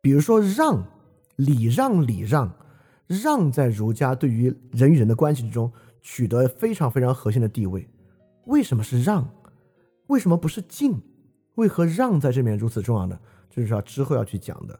[0.00, 0.84] 比如说，让、
[1.36, 2.52] 礼让、礼让，
[3.06, 7.88] 让在儒家对于人与人的关系之中取得非常非常核心的地位。
[8.46, 9.28] 为什么是让？
[10.08, 11.00] 为什么不是敬？
[11.56, 13.18] 为何让在这面如此重要呢？
[13.58, 14.78] 这是要之后要去讲的。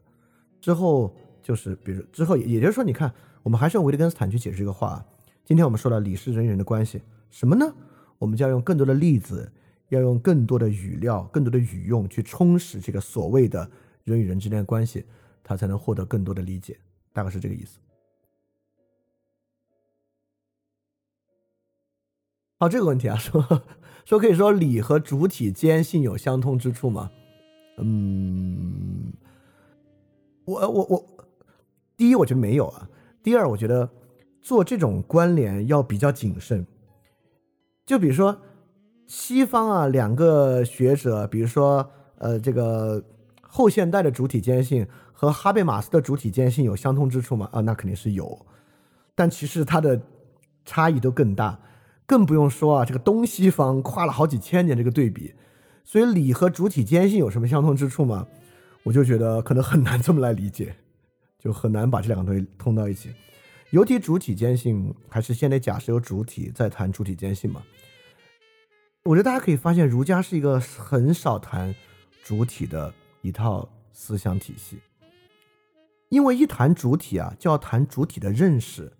[0.61, 3.13] 之后就是，比如之后，也就是说，你看。
[3.45, 5.03] 我们还是用维特根斯坦去解释这个话。
[5.43, 7.01] 今天我们说了理是人与人的关系，
[7.31, 7.73] 什么呢？
[8.19, 9.51] 我们就要用更多的例子，
[9.89, 13.71] 要用更多的语料、更多的语用去充实这个所谓的
[14.05, 15.07] 人与人之间的关系，
[15.43, 16.79] 他才能获得更多的理解。
[17.11, 17.79] 大概是这个意思。
[22.59, 23.65] 好，这个问题啊，说
[24.05, 27.11] 说可以说理和主体间性有相通之处吗？
[27.81, 29.13] 嗯，
[30.45, 31.05] 我我我，
[31.97, 32.89] 第一，我觉得没有啊。
[33.23, 33.89] 第二，我觉得
[34.41, 36.67] 做这种关联要比较谨慎。
[37.87, 38.41] 就比如说
[39.07, 43.03] 西方啊，两个学者，比如说呃，这个
[43.43, 47.49] 后现代的主体坚信和哈贝马斯的主体坚信有相通之处吗？
[47.53, 48.47] 啊，那肯定是有。
[49.15, 50.01] 但其实它的
[50.65, 51.59] 差异都更大，
[52.07, 55.35] 更不用说啊，这个东西方跨了好几千年这个对比。
[55.89, 58.29] 所以理和主体间性有什么相通之处吗？
[58.83, 60.77] 我就觉得可能很难这么来理解。
[61.39, 63.11] 就很难把这两个东西通到一起。
[63.71, 67.63] 尤其主体间性，还是先得假设有主体再谈主体间性嘛？
[69.05, 71.75] 我觉得大家可以发现，儒家是一个很少谈
[72.23, 72.93] 主体的
[73.23, 74.79] 一套思想体系。
[76.11, 78.93] 因为一谈主体啊，就要谈主体的认识，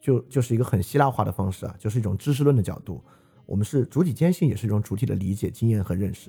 [0.00, 3.02] 就就是一个很希腊化的方式啊，就是一种知识论的角度。
[3.48, 6.28] 我们是主体坚信，也是一种主体的理解、经验和认识。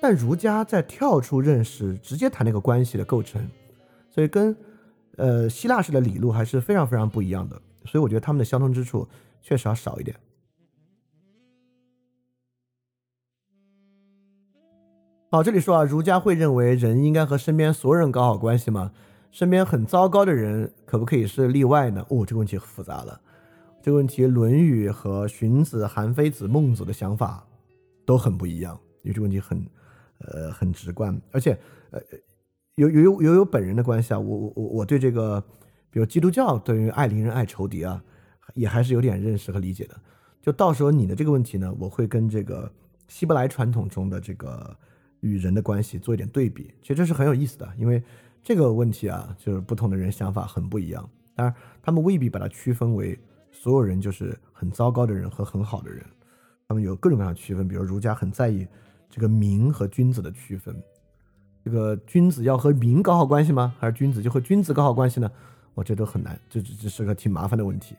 [0.00, 3.44] 但儒家在跳出认识，直接谈那个关系的构成。
[4.08, 4.56] 所以跟，
[5.16, 9.08] 呃，希腊式的理路还是非常非常不一样的，所以我觉得他们的相通之处
[9.42, 10.16] 确实要少一点。
[15.32, 18.92] 好，这里说啊，儒家会认为人应该和身边所有人搞好关系吗？
[19.32, 22.06] 身边很糟糕的人可不可以是例外呢？
[22.08, 23.20] 哦，这个问题复杂了。
[23.82, 27.46] 这个问题，《论语》和荀子、韩非子、孟子的想法
[28.04, 29.64] 都很不一样，因为这问题很，
[30.18, 31.58] 呃，很直观，而且，
[31.90, 32.00] 呃。
[32.76, 35.38] 有有有有有本人的关系啊，我我我我对这个，
[35.90, 38.02] 比如基督教对于爱邻人爱仇敌啊，
[38.54, 40.00] 也还是有点认识和理解的。
[40.40, 42.72] 就到时候你的这个问题呢，我会跟这个
[43.08, 44.74] 希伯来传统中的这个
[45.20, 46.72] 与人的关系做一点对比。
[46.80, 48.02] 其实这是很有意思的，因为
[48.42, 51.06] 这个问题啊，就是不同的人想法很不一样。
[51.34, 53.18] 当然，他们未必把它区分为
[53.62, 56.02] 所有人就是很糟糕的人和很好的人，
[56.66, 57.68] 他们有各种各样的区分。
[57.68, 58.66] 比如儒家很在意
[59.10, 60.74] 这个民和君子的区分。
[61.62, 63.74] 这个君子要和民搞好关系吗？
[63.78, 65.30] 还是君子就和君子搞好关系呢？
[65.74, 67.94] 我觉得很难，这这这是个挺麻烦的问题。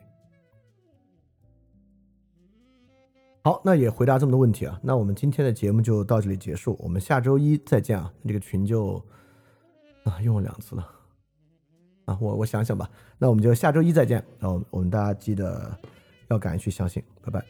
[3.44, 4.80] 好，那也回答这么多问题啊。
[4.82, 8.12] 那我们今天的节目就到这里结束，我们下周一再见啊。
[8.26, 9.00] 这个群就
[10.02, 10.84] 啊用了两次了
[12.04, 12.88] 啊，我我想想吧。
[13.18, 14.24] 那我们就下周一再见。
[14.38, 15.78] 然后我们大家记得
[16.28, 17.44] 要敢于去相信，拜拜。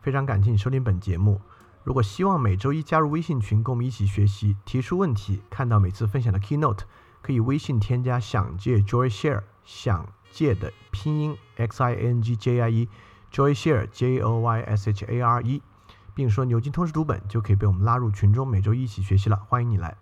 [0.00, 1.40] 非常感谢你收听本节目。
[1.82, 6.80] 如果希望每周一加入微信群，跟我们一起学习、提出问题、看到每次分享的 keynote，
[7.22, 15.04] 可以微信添加“想借 Joy Share”，想借的拼音 x i n g j i e，Joy Share j o y s h
[15.04, 15.62] a r e，
[16.14, 19.36] 并说牛津通识读本，就可以被我们拉入群中，每周一起学习了。
[19.48, 19.96] 欢迎你来。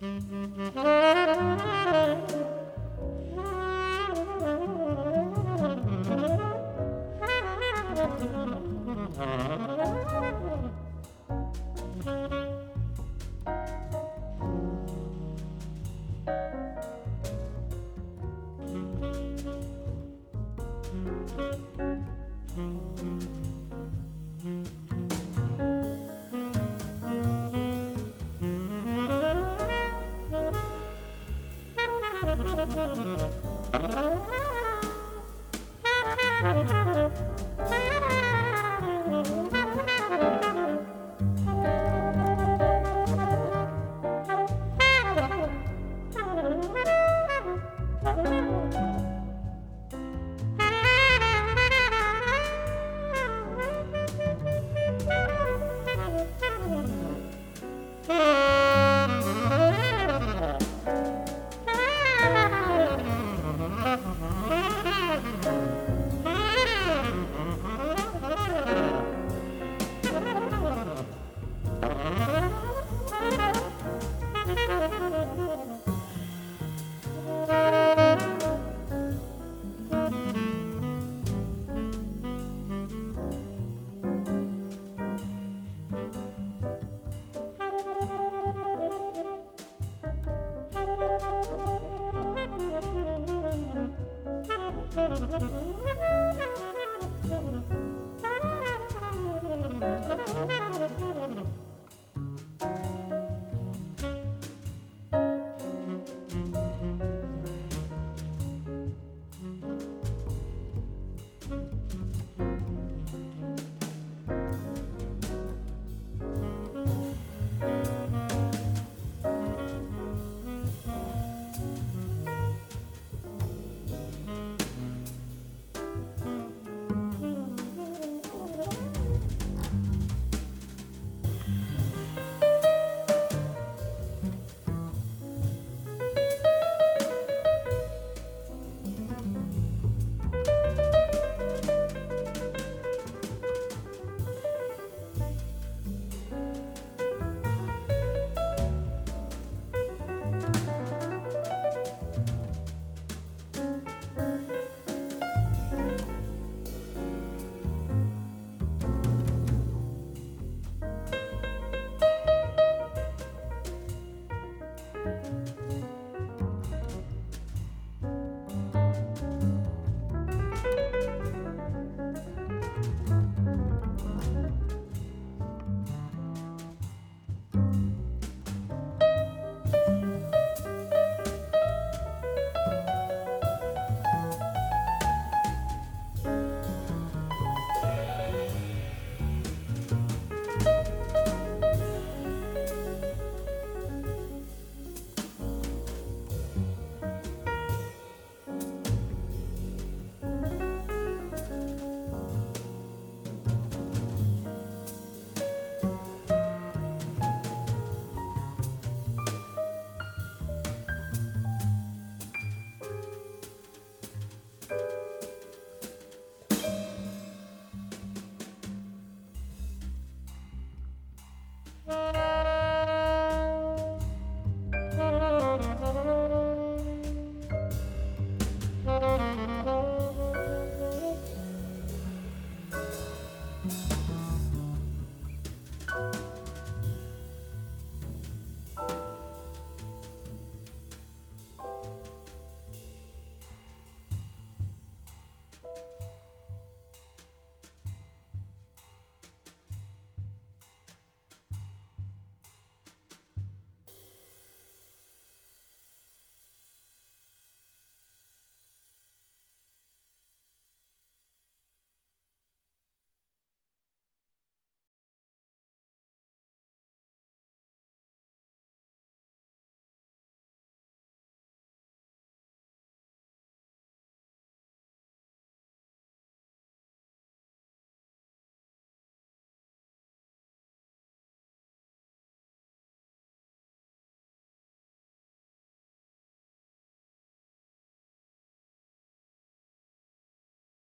[0.00, 1.67] oh you.